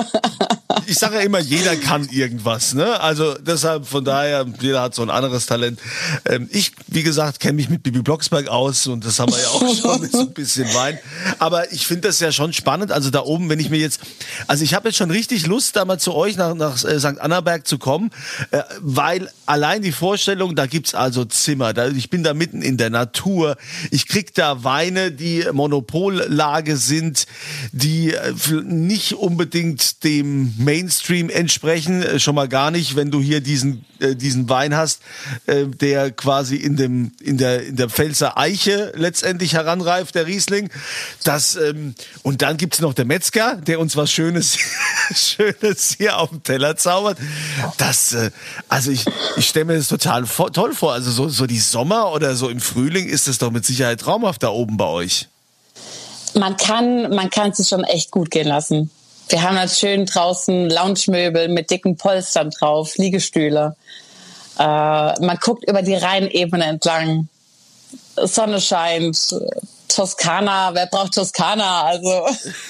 ich 0.86 0.98
sage 0.98 1.16
ja 1.16 1.22
immer, 1.22 1.40
jeder 1.40 1.76
kann 1.76 2.08
irgendwas. 2.10 2.74
Ne? 2.74 3.00
Also 3.00 3.36
deshalb, 3.36 3.86
von 3.88 4.04
daher, 4.04 4.46
jeder 4.60 4.82
hat 4.82 4.96
so 4.96 5.02
ein 5.02 5.10
anderes 5.10 5.46
Talent. 5.46 5.80
Ähm, 6.26 6.50
ich, 6.52 6.74
wie 6.88 7.04
gesagt, 7.04 7.40
kenne 7.40 7.54
mich 7.54 7.70
mit 7.70 7.84
Bibi 7.84 8.02
Blocksberg 8.02 8.48
aus 8.48 8.88
und 8.88 9.06
das 9.06 9.20
haben 9.20 9.32
wir 9.32 9.40
ja 9.40 9.48
auch 9.48 9.76
schon 9.82 10.02
mit 10.02 10.12
so 10.12 10.22
ein 10.22 10.34
bisschen 10.34 10.74
Wein. 10.74 11.00
Aber 11.40 11.72
ich 11.72 11.88
finde 11.88 12.08
das 12.08 12.20
ja 12.20 12.32
schon 12.32 12.54
spannend. 12.54 12.92
Also 12.92 13.10
da 13.10 13.22
oben, 13.22 13.50
wenn 13.50 13.60
ich 13.60 13.70
mir 13.70 13.80
jetzt, 13.80 14.02
also 14.48 14.64
ich 14.64 14.74
habe 14.74 14.90
jetzt 14.90 14.98
schon 14.98 15.12
richtig 15.12 15.46
Lust, 15.48 15.76
da 15.76 15.86
mal 15.86 16.00
zu 16.00 16.14
euch 16.14 16.38
nach, 16.38 16.54
nach 16.56 16.84
äh, 16.84 17.00
St. 17.00 17.20
Annaberg 17.20 17.68
zu 17.68 17.78
kommen, 17.78 18.12
äh, 18.52 18.62
weil 18.80 19.30
allein 19.46 19.82
die 19.82 19.92
Vorstellung, 19.92 20.56
da 20.56 20.66
gibt's 20.66 20.96
also 20.96 21.26
Zimmer, 21.26 21.74
da, 21.74 21.88
ich 21.88 22.10
bin 22.10 22.24
da 22.24 22.34
mitten 22.34 22.62
in 22.62 22.78
der 22.78 22.90
Natur, 22.90 23.58
ich 23.90 24.08
krieg 24.08 24.34
da 24.34 24.64
Weine, 24.64 25.12
die 25.12 25.46
Monopollage 25.52 26.78
sind, 26.78 27.26
die 27.72 28.14
äh, 28.14 28.34
nicht 28.64 29.14
unbedingt 29.14 30.04
dem 30.04 30.54
Mainstream 30.64 31.30
entsprechen, 31.30 32.02
äh, 32.04 32.20
schon 32.20 32.36
mal 32.36 32.48
gar 32.48 32.72
nicht, 32.72 32.96
wenn 32.96 33.12
du 33.12 33.22
hier 33.22 33.42
diesen 33.42 33.86
äh, 34.00 34.16
diesen 34.16 34.50
Wein 34.50 34.76
hast, 34.76 35.02
äh, 35.46 35.66
der 35.66 36.12
quasi 36.12 36.56
in 36.56 36.76
dem 36.76 37.12
in 37.22 37.38
der 37.38 37.64
in 37.66 37.76
der 37.76 37.90
Pfälzer 37.90 38.38
Eiche 38.38 38.92
letztendlich 38.96 39.54
heranreift, 39.54 40.16
der 40.16 40.28
Riesling. 40.28 40.70
Das 41.24 41.56
ähm, 41.56 41.96
und 42.24 42.42
dann 42.42 42.58
gibt's 42.58 42.80
noch 42.80 42.94
der 42.94 43.06
Metzger, 43.06 43.56
der 43.56 43.80
uns 43.80 43.96
was 43.96 44.12
Schönes 44.12 44.58
Schönes 45.14 45.96
hier 45.98 46.18
auf 46.18 46.30
dem 46.30 46.44
Teller 46.44 46.78
zaubert. 46.78 47.18
Das 47.78 48.14
äh, 48.14 48.32
also 48.70 48.92
ich 48.92 49.06
ich 49.38 49.48
stelle 49.48 49.66
mir 49.66 49.78
das 49.78 49.88
total 49.88 50.26
toll 50.26 50.74
vor. 50.74 50.94
Also 50.94 51.12
so 51.12 51.30
so 51.30 51.46
die 51.46 51.60
Sommer 51.60 52.12
oder 52.12 52.36
so 52.36 52.50
im 52.50 52.60
Frühling 52.60 53.08
ist 53.08 53.28
es 53.28 53.38
doch 53.38 53.52
mit 53.52 53.66
Sicherheit 53.66 54.00
traumhaft 54.00 54.44
da 54.44 54.50
oben 54.50 54.78
bei 54.78 54.86
euch. 54.86 55.28
Man 56.34 56.56
kann, 56.58 57.14
man 57.14 57.30
kann 57.30 57.54
sich 57.54 57.68
schon 57.68 57.84
echt 57.84 58.12
gut 58.12 58.32
gehen 58.32 58.48
lassen. 58.48 58.90
Wir 59.32 59.44
haben 59.44 59.58
halt 59.58 59.72
schön 59.72 60.06
draußen 60.06 60.70
Loungemöbel 60.70 61.48
mit 61.48 61.72
dicken 61.72 61.96
Polstern 61.96 62.50
drauf, 62.50 62.98
Liegestühle. 62.98 63.78
Äh, 64.60 64.64
man 64.64 65.38
guckt 65.40 65.64
über 65.70 65.82
die 65.82 65.96
Rheinebene 65.96 66.66
entlang. 66.66 67.30
Sonne 68.18 68.60
scheint. 68.60 69.34
Toskana, 69.88 70.74
wer 70.74 70.86
braucht 70.88 71.14
Toskana? 71.14 71.84
Also 71.84 72.26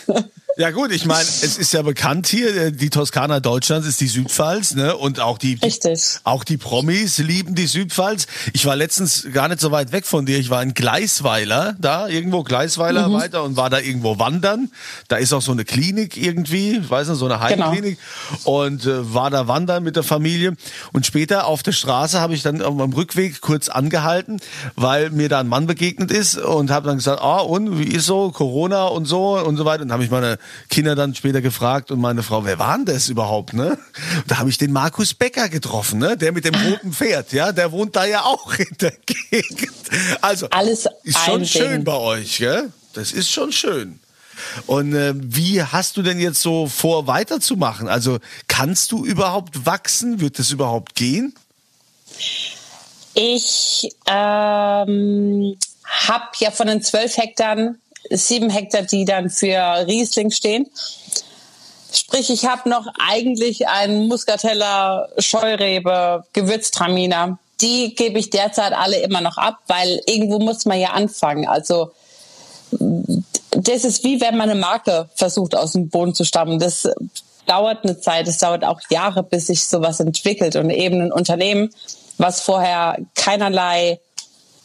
Ja 0.57 0.71
gut, 0.71 0.91
ich 0.91 1.05
meine, 1.05 1.21
es 1.21 1.57
ist 1.57 1.71
ja 1.73 1.81
bekannt 1.81 2.27
hier, 2.27 2.53
äh, 2.55 2.71
die 2.73 2.89
Toskana 2.89 3.39
Deutschlands 3.39 3.87
ist 3.87 4.01
die 4.01 4.07
Südpfalz, 4.07 4.75
ne? 4.75 4.97
Und 4.97 5.21
auch 5.21 5.37
die, 5.37 5.53
Richtig. 5.63 6.19
auch 6.25 6.43
die 6.43 6.57
Promis 6.57 7.19
lieben 7.19 7.55
die 7.55 7.67
Südpfalz. 7.67 8.27
Ich 8.53 8.65
war 8.65 8.75
letztens 8.75 9.27
gar 9.33 9.47
nicht 9.47 9.61
so 9.61 9.71
weit 9.71 9.93
weg 9.93 10.05
von 10.05 10.25
dir. 10.25 10.37
Ich 10.37 10.49
war 10.49 10.61
in 10.61 10.73
Gleisweiler, 10.73 11.75
da 11.79 12.09
irgendwo 12.09 12.43
Gleisweiler 12.43 13.07
Mhm. 13.07 13.13
weiter 13.13 13.43
und 13.43 13.55
war 13.55 13.69
da 13.69 13.79
irgendwo 13.79 14.19
wandern. 14.19 14.69
Da 15.07 15.15
ist 15.15 15.31
auch 15.31 15.41
so 15.41 15.53
eine 15.53 15.63
Klinik 15.63 16.17
irgendwie, 16.17 16.77
ich 16.77 16.89
weiß 16.89 17.07
nicht, 17.07 17.17
so 17.17 17.25
eine 17.27 17.35
Genau. 17.47 17.67
Heimklinik 17.67 17.97
und 18.43 18.85
äh, 18.85 19.13
war 19.13 19.29
da 19.29 19.47
wandern 19.47 19.83
mit 19.83 19.95
der 19.95 20.03
Familie. 20.03 20.53
Und 20.91 21.05
später 21.05 21.47
auf 21.47 21.63
der 21.63 21.71
Straße 21.71 22.19
habe 22.19 22.33
ich 22.35 22.43
dann 22.43 22.61
auf 22.61 22.75
meinem 22.75 22.93
Rückweg 22.93 23.39
kurz 23.39 23.69
angehalten, 23.69 24.41
weil 24.75 25.11
mir 25.11 25.29
da 25.29 25.39
ein 25.39 25.47
Mann 25.47 25.65
begegnet 25.65 26.11
ist 26.11 26.37
und 26.37 26.71
habe 26.71 26.87
dann 26.87 26.97
gesagt, 26.97 27.21
ah 27.21 27.37
und 27.39 27.79
wie 27.79 27.87
ist 27.87 28.05
so 28.05 28.31
Corona 28.31 28.87
und 28.87 29.05
so 29.05 29.39
und 29.39 29.55
so 29.55 29.63
weiter. 29.63 29.83
Und 29.83 29.93
habe 29.93 30.03
ich 30.03 30.11
meine 30.11 30.37
Kinder 30.69 30.95
dann 30.95 31.15
später 31.15 31.41
gefragt 31.41 31.91
und 31.91 31.99
meine 31.99 32.23
Frau, 32.23 32.45
wer 32.45 32.59
war 32.59 32.77
denn 32.77 32.85
das 32.85 33.09
überhaupt, 33.09 33.53
ne? 33.53 33.71
Und 33.71 34.23
da 34.27 34.37
habe 34.37 34.49
ich 34.49 34.57
den 34.57 34.71
Markus 34.71 35.13
Becker 35.13 35.49
getroffen, 35.49 35.99
ne? 35.99 36.17
Der 36.17 36.31
mit 36.31 36.45
dem 36.45 36.55
roten 36.55 36.93
Pferd, 36.93 37.33
ja, 37.33 37.51
der 37.51 37.71
wohnt 37.71 37.95
da 37.95 38.05
ja 38.05 38.23
auch 38.23 38.53
in 38.53 38.77
der 38.79 38.93
Gegend. 39.05 39.71
Also 40.21 40.49
Alles 40.49 40.87
ist 41.03 41.17
schon 41.19 41.45
schön 41.45 41.71
Ding. 41.71 41.83
bei 41.83 41.95
euch, 41.95 42.37
gell? 42.37 42.71
Das 42.93 43.11
ist 43.11 43.29
schon 43.29 43.51
schön. 43.51 43.99
Und 44.65 44.95
äh, 44.95 45.13
wie 45.15 45.63
hast 45.63 45.97
du 45.97 46.01
denn 46.01 46.19
jetzt 46.19 46.41
so 46.41 46.67
vor, 46.67 47.07
weiterzumachen? 47.07 47.87
Also 47.87 48.19
kannst 48.47 48.91
du 48.91 49.05
überhaupt 49.05 49.65
wachsen? 49.65 50.19
Wird 50.19 50.39
das 50.39 50.51
überhaupt 50.51 50.95
gehen? 50.95 51.33
Ich 53.13 53.89
ähm, 54.07 55.57
habe 55.85 56.29
ja 56.39 56.51
von 56.51 56.67
den 56.67 56.81
zwölf 56.81 57.17
Hektar 57.17 57.75
sieben 58.09 58.49
Hektar, 58.49 58.83
die 58.83 59.05
dann 59.05 59.29
für 59.29 59.85
Riesling 59.87 60.31
stehen. 60.31 60.67
Sprich, 61.93 62.29
ich 62.29 62.45
habe 62.45 62.69
noch 62.69 62.87
eigentlich 62.99 63.67
einen 63.67 64.07
Muskateller, 64.07 65.09
Scheurebe, 65.17 66.23
Gewürztraminer. 66.33 67.37
Die 67.59 67.95
gebe 67.95 68.17
ich 68.17 68.29
derzeit 68.29 68.73
alle 68.73 68.99
immer 69.01 69.21
noch 69.21 69.37
ab, 69.37 69.57
weil 69.67 70.01
irgendwo 70.05 70.39
muss 70.39 70.65
man 70.65 70.79
ja 70.79 70.91
anfangen. 70.91 71.47
Also 71.47 71.91
das 72.71 73.83
ist 73.83 74.03
wie 74.03 74.21
wenn 74.21 74.37
man 74.37 74.49
eine 74.49 74.59
Marke 74.59 75.09
versucht 75.15 75.55
aus 75.55 75.73
dem 75.73 75.89
Boden 75.89 76.15
zu 76.15 76.23
stammen. 76.23 76.59
Das 76.59 76.87
dauert 77.45 77.83
eine 77.83 77.99
Zeit, 77.99 78.27
es 78.27 78.37
dauert 78.37 78.63
auch 78.63 78.79
Jahre, 78.89 79.23
bis 79.23 79.47
sich 79.47 79.67
sowas 79.67 79.99
entwickelt 79.99 80.55
und 80.55 80.69
eben 80.69 81.01
ein 81.01 81.11
Unternehmen, 81.11 81.69
was 82.17 82.41
vorher 82.41 82.97
keinerlei 83.15 83.99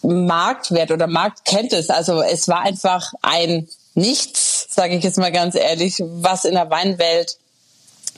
Marktwert 0.02 0.90
oder 0.90 1.06
Markt 1.06 1.44
kennt 1.44 1.72
es. 1.72 1.90
Also 1.90 2.22
es 2.22 2.48
war 2.48 2.61
einfach 2.61 3.12
ein 3.22 3.68
Nichts, 3.94 4.66
sage 4.68 4.94
ich 4.94 5.04
jetzt 5.04 5.16
mal 5.16 5.32
ganz 5.32 5.54
ehrlich, 5.54 6.02
was 6.04 6.44
in 6.44 6.52
der 6.52 6.68
Weinwelt 6.68 7.38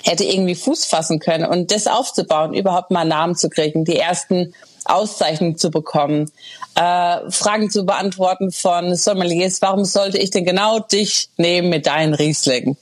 hätte 0.02 0.24
irgendwie 0.24 0.56
Fuß 0.56 0.84
fassen 0.86 1.20
können 1.20 1.46
und 1.46 1.70
das 1.70 1.86
aufzubauen, 1.86 2.52
überhaupt 2.52 2.90
mal 2.90 3.04
Namen 3.04 3.36
zu 3.36 3.48
kriegen, 3.48 3.84
die 3.84 3.96
ersten 3.96 4.54
Auszeichnungen 4.84 5.56
zu 5.56 5.70
bekommen, 5.70 6.32
äh, 6.74 7.30
Fragen 7.30 7.70
zu 7.70 7.84
beantworten 7.84 8.50
von 8.50 8.96
Sommeliers, 8.96 9.62
warum 9.62 9.84
sollte 9.84 10.18
ich 10.18 10.30
denn 10.30 10.44
genau 10.44 10.80
dich 10.80 11.28
nehmen 11.36 11.68
mit 11.68 11.86
deinen 11.86 12.14
Rieslingen? 12.14 12.76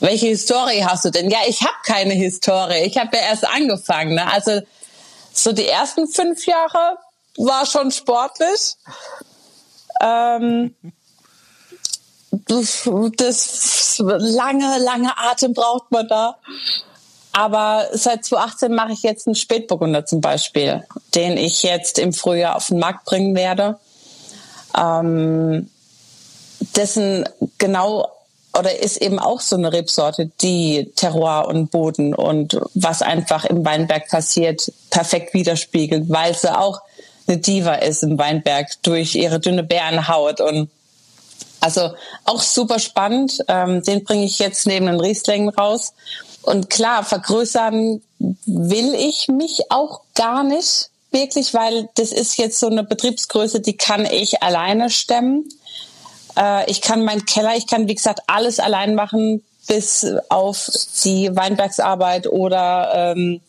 Welche 0.00 0.26
Historie 0.26 0.84
hast 0.84 1.06
du 1.06 1.10
denn? 1.10 1.30
Ja, 1.30 1.38
ich 1.46 1.62
habe 1.62 1.76
keine 1.86 2.12
Historie. 2.12 2.84
Ich 2.84 2.98
habe 2.98 3.16
ja 3.16 3.22
erst 3.30 3.46
angefangen. 3.48 4.14
Ne? 4.14 4.30
Also 4.30 4.60
so 5.32 5.52
die 5.52 5.66
ersten 5.66 6.06
fünf 6.06 6.46
Jahre 6.46 6.98
war 7.36 7.66
schon 7.66 7.90
sportlich. 7.90 8.76
Ähm, 10.00 10.74
das, 12.46 12.84
lange, 13.98 14.78
lange 14.78 15.16
Atem 15.16 15.52
braucht 15.52 15.90
man 15.90 16.06
da. 16.08 16.36
Aber 17.32 17.88
seit 17.92 18.24
2018 18.24 18.74
mache 18.74 18.92
ich 18.92 19.02
jetzt 19.02 19.26
einen 19.26 19.34
Spätburgunder 19.34 20.06
zum 20.06 20.20
Beispiel, 20.20 20.86
den 21.14 21.36
ich 21.36 21.62
jetzt 21.62 21.98
im 21.98 22.12
Frühjahr 22.12 22.56
auf 22.56 22.68
den 22.68 22.78
Markt 22.78 23.04
bringen 23.04 23.34
werde. 23.34 23.78
Ähm, 24.76 25.68
dessen 26.74 27.28
genau 27.58 28.10
oder 28.58 28.78
ist 28.78 28.96
eben 29.02 29.18
auch 29.18 29.40
so 29.40 29.56
eine 29.56 29.72
Rebsorte, 29.72 30.30
die 30.40 30.90
Terroir 30.96 31.46
und 31.48 31.70
Boden 31.70 32.14
und 32.14 32.58
was 32.74 33.02
einfach 33.02 33.44
im 33.44 33.64
Weinberg 33.64 34.08
passiert, 34.08 34.72
perfekt 34.88 35.34
widerspiegelt, 35.34 36.08
weil 36.08 36.34
sie 36.34 36.56
auch 36.56 36.80
eine 37.26 37.38
Diva 37.38 37.74
ist 37.74 38.02
im 38.02 38.18
Weinberg 38.18 38.70
durch 38.82 39.14
ihre 39.14 39.40
dünne 39.40 39.62
Bärenhaut 39.62 40.40
und 40.40 40.70
also 41.60 41.90
auch 42.24 42.40
super 42.40 42.78
spannend. 42.78 43.38
Ähm, 43.48 43.82
den 43.82 44.04
bringe 44.04 44.24
ich 44.24 44.38
jetzt 44.38 44.66
neben 44.66 44.86
den 44.86 45.00
Rieslingen 45.00 45.48
raus. 45.48 45.94
Und 46.42 46.70
klar, 46.70 47.02
vergrößern 47.02 48.02
will 48.18 48.94
ich 48.94 49.28
mich 49.28 49.70
auch 49.70 50.02
gar 50.14 50.44
nicht 50.44 50.90
wirklich, 51.10 51.54
weil 51.54 51.88
das 51.94 52.12
ist 52.12 52.36
jetzt 52.36 52.60
so 52.60 52.68
eine 52.68 52.84
Betriebsgröße, 52.84 53.60
die 53.60 53.76
kann 53.76 54.06
ich 54.06 54.42
alleine 54.42 54.90
stemmen. 54.90 55.48
Äh, 56.36 56.70
ich 56.70 56.82
kann 56.82 57.04
meinen 57.04 57.24
Keller, 57.24 57.56
ich 57.56 57.66
kann 57.66 57.88
wie 57.88 57.94
gesagt 57.94 58.20
alles 58.26 58.60
allein 58.60 58.94
machen, 58.94 59.42
bis 59.66 60.06
auf 60.28 60.70
die 61.04 61.34
Weinbergsarbeit 61.34 62.28
oder 62.28 63.14
ähm, 63.16 63.40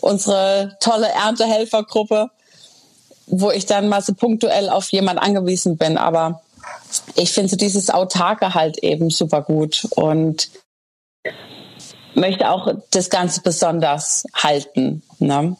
unsere 0.00 0.76
tolle 0.80 1.08
Erntehelfergruppe, 1.08 2.30
wo 3.26 3.50
ich 3.50 3.66
dann 3.66 3.88
mal 3.88 4.02
so 4.02 4.14
punktuell 4.14 4.68
auf 4.68 4.90
jemand 4.90 5.20
angewiesen 5.20 5.76
bin. 5.76 5.98
Aber 5.98 6.42
ich 7.14 7.32
finde 7.32 7.50
so 7.50 7.56
dieses 7.56 7.90
Autarke 7.90 8.54
halt 8.54 8.78
eben 8.78 9.10
super 9.10 9.42
gut 9.42 9.86
und 9.90 10.48
möchte 12.14 12.50
auch 12.50 12.72
das 12.90 13.10
Ganze 13.10 13.42
besonders 13.42 14.24
halten. 14.34 15.02
Ne? 15.18 15.56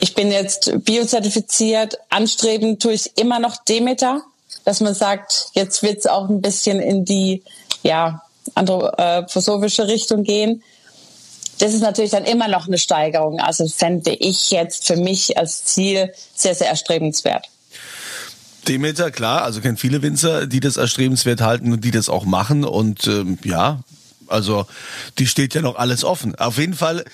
Ich 0.00 0.14
bin 0.14 0.30
jetzt 0.30 0.84
biozertifiziert, 0.84 1.98
anstreben 2.10 2.78
tue 2.78 2.92
ich 2.92 3.18
immer 3.18 3.38
noch 3.38 3.56
Demeter, 3.64 4.22
dass 4.64 4.80
man 4.80 4.94
sagt, 4.94 5.48
jetzt 5.54 5.82
wird's 5.82 6.06
auch 6.06 6.28
ein 6.28 6.40
bisschen 6.40 6.80
in 6.80 7.04
die, 7.04 7.42
ja, 7.82 8.22
anthroposophische 8.54 9.88
Richtung 9.88 10.22
gehen. 10.22 10.62
Das 11.58 11.72
ist 11.72 11.80
natürlich 11.80 12.10
dann 12.10 12.24
immer 12.24 12.48
noch 12.48 12.66
eine 12.66 12.78
Steigerung. 12.78 13.40
Also 13.40 13.66
fände 13.68 14.10
ich 14.10 14.50
jetzt 14.50 14.86
für 14.86 14.96
mich 14.96 15.38
als 15.38 15.64
Ziel 15.64 16.12
sehr, 16.34 16.54
sehr 16.54 16.68
erstrebenswert. 16.68 17.46
Demeter, 18.68 19.10
klar, 19.10 19.42
also 19.42 19.60
kennt 19.60 19.78
viele 19.80 20.02
Winzer, 20.02 20.46
die 20.46 20.60
das 20.60 20.76
erstrebenswert 20.76 21.40
halten 21.40 21.72
und 21.72 21.84
die 21.84 21.92
das 21.92 22.08
auch 22.08 22.24
machen. 22.24 22.64
Und 22.64 23.06
ähm, 23.06 23.38
ja, 23.44 23.80
also 24.26 24.66
die 25.18 25.26
steht 25.26 25.54
ja 25.54 25.62
noch 25.62 25.76
alles 25.76 26.04
offen. 26.04 26.34
Auf 26.34 26.58
jeden 26.58 26.74
Fall 26.74 27.04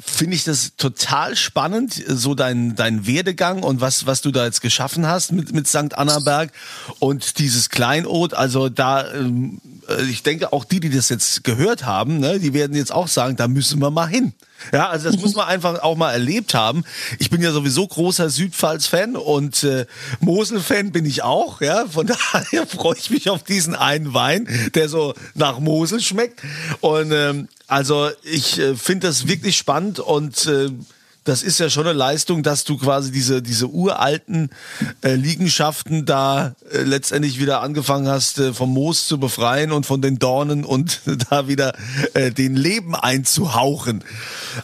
finde 0.00 0.36
ich 0.36 0.44
das 0.44 0.72
total 0.76 1.36
spannend, 1.36 1.92
so 1.92 2.34
dein, 2.34 2.76
dein 2.76 3.06
Werdegang 3.06 3.62
und 3.62 3.80
was, 3.80 4.06
was 4.06 4.20
du 4.20 4.30
da 4.30 4.44
jetzt 4.44 4.60
geschaffen 4.60 5.06
hast 5.06 5.32
mit, 5.32 5.52
mit 5.52 5.66
St. 5.66 5.96
Annaberg 5.96 6.52
und 6.98 7.38
dieses 7.38 7.68
Kleinod. 7.68 8.34
Also 8.34 8.68
da, 8.68 9.12
ähm, 9.12 9.60
äh, 9.88 10.02
ich 10.04 10.22
denke 10.22 10.52
auch 10.52 10.64
die, 10.64 10.80
die 10.80 10.90
das 10.90 11.08
jetzt 11.08 11.44
gehört 11.44 11.84
haben, 11.84 12.18
ne, 12.20 12.38
die 12.38 12.54
werden 12.54 12.76
jetzt 12.76 12.92
auch 12.92 13.08
sagen, 13.08 13.36
da 13.36 13.48
müssen 13.48 13.80
wir 13.80 13.90
mal 13.90 14.08
hin. 14.08 14.32
Ja, 14.72 14.88
also 14.88 15.10
das 15.10 15.20
muss 15.20 15.34
man 15.34 15.46
einfach 15.48 15.82
auch 15.82 15.96
mal 15.96 16.12
erlebt 16.12 16.54
haben. 16.54 16.84
Ich 17.18 17.30
bin 17.30 17.42
ja 17.42 17.52
sowieso 17.52 17.86
großer 17.86 18.30
Südpfalz-Fan 18.30 19.16
und 19.16 19.62
äh, 19.64 19.86
Mosel-Fan 20.20 20.92
bin 20.92 21.04
ich 21.04 21.22
auch. 21.22 21.60
Ja, 21.60 21.86
von 21.86 22.06
daher 22.32 22.66
freue 22.66 22.96
ich 22.96 23.10
mich 23.10 23.30
auf 23.30 23.42
diesen 23.42 23.74
einen 23.74 24.14
Wein, 24.14 24.48
der 24.74 24.88
so 24.88 25.14
nach 25.34 25.58
Mosel 25.58 26.00
schmeckt. 26.00 26.40
Und 26.80 27.12
ähm, 27.12 27.48
also 27.66 28.10
ich 28.22 28.58
äh, 28.58 28.74
finde 28.74 29.08
das 29.08 29.28
wirklich 29.28 29.56
spannend 29.56 30.00
und 30.00 30.46
äh, 30.46 30.70
das 31.28 31.42
ist 31.42 31.60
ja 31.60 31.68
schon 31.68 31.86
eine 31.86 31.96
Leistung, 31.96 32.42
dass 32.42 32.64
du 32.64 32.78
quasi 32.78 33.12
diese, 33.12 33.42
diese 33.42 33.68
uralten 33.68 34.48
äh, 35.02 35.14
Liegenschaften 35.14 36.06
da 36.06 36.54
äh, 36.72 36.82
letztendlich 36.82 37.38
wieder 37.38 37.60
angefangen 37.60 38.08
hast, 38.08 38.38
äh, 38.38 38.54
vom 38.54 38.72
Moos 38.72 39.06
zu 39.06 39.20
befreien 39.20 39.70
und 39.72 39.84
von 39.84 40.00
den 40.00 40.18
Dornen 40.18 40.64
und 40.64 41.02
da 41.30 41.46
wieder 41.46 41.74
äh, 42.14 42.30
den 42.30 42.56
Leben 42.56 42.94
einzuhauchen. 42.94 44.02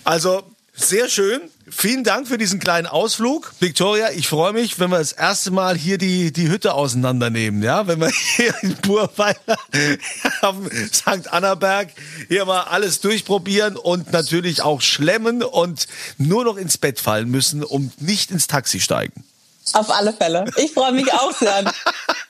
Also 0.04 0.42
sehr 0.76 1.08
schön. 1.08 1.40
Vielen 1.70 2.02
Dank 2.02 2.26
für 2.26 2.36
diesen 2.36 2.58
kleinen 2.58 2.86
Ausflug. 2.86 3.52
Victoria, 3.60 4.10
ich 4.10 4.28
freue 4.28 4.52
mich, 4.52 4.80
wenn 4.80 4.90
wir 4.90 4.98
das 4.98 5.12
erste 5.12 5.50
Mal 5.50 5.76
hier 5.76 5.98
die, 5.98 6.32
die 6.32 6.48
Hütte 6.48 6.74
auseinandernehmen. 6.74 7.62
Ja, 7.62 7.86
wenn 7.86 8.00
wir 8.00 8.10
hier 8.36 8.54
in 8.62 8.74
Burweiler 8.76 9.36
auf 10.42 10.56
St. 10.92 11.32
Annaberg 11.32 11.90
hier 12.28 12.44
mal 12.44 12.62
alles 12.62 13.00
durchprobieren 13.00 13.76
und 13.76 14.12
natürlich 14.12 14.62
auch 14.62 14.80
schlemmen 14.80 15.42
und 15.42 15.86
nur 16.18 16.44
noch 16.44 16.56
ins 16.56 16.76
Bett 16.76 16.98
fallen 16.98 17.30
müssen 17.30 17.62
und 17.62 18.02
nicht 18.02 18.30
ins 18.30 18.48
Taxi 18.48 18.80
steigen. 18.80 19.24
Auf 19.72 19.90
alle 19.90 20.12
Fälle. 20.12 20.44
Ich 20.56 20.72
freue 20.72 20.92
mich 20.92 21.12
auch 21.12 21.32
sehr. 21.32 21.64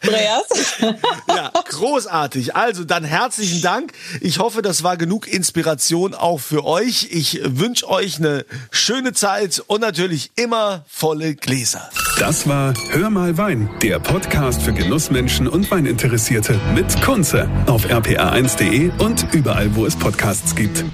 Andreas. 0.02 0.44
ja, 1.28 1.50
großartig. 1.68 2.54
Also 2.54 2.84
dann 2.84 3.04
herzlichen 3.04 3.62
Dank. 3.62 3.92
Ich 4.20 4.38
hoffe, 4.38 4.62
das 4.62 4.82
war 4.82 4.96
genug 4.96 5.26
Inspiration 5.26 6.14
auch 6.14 6.40
für 6.40 6.64
euch. 6.64 7.08
Ich 7.10 7.40
wünsche 7.44 7.88
euch 7.88 8.18
eine 8.18 8.44
schöne 8.70 9.12
Zeit 9.12 9.62
und 9.66 9.80
natürlich 9.80 10.30
immer 10.36 10.84
volle 10.88 11.34
Gläser. 11.34 11.90
Das 12.18 12.48
war 12.48 12.74
Hör 12.90 13.10
mal 13.10 13.36
Wein, 13.36 13.68
der 13.82 13.98
Podcast 13.98 14.62
für 14.62 14.72
Genussmenschen 14.72 15.48
und 15.48 15.70
Weininteressierte 15.70 16.60
mit 16.74 17.02
Kunze 17.02 17.48
auf 17.66 17.86
rpa1.de 17.86 18.92
und 18.98 19.26
überall, 19.32 19.74
wo 19.74 19.86
es 19.86 19.96
Podcasts 19.96 20.54
gibt. 20.54 20.84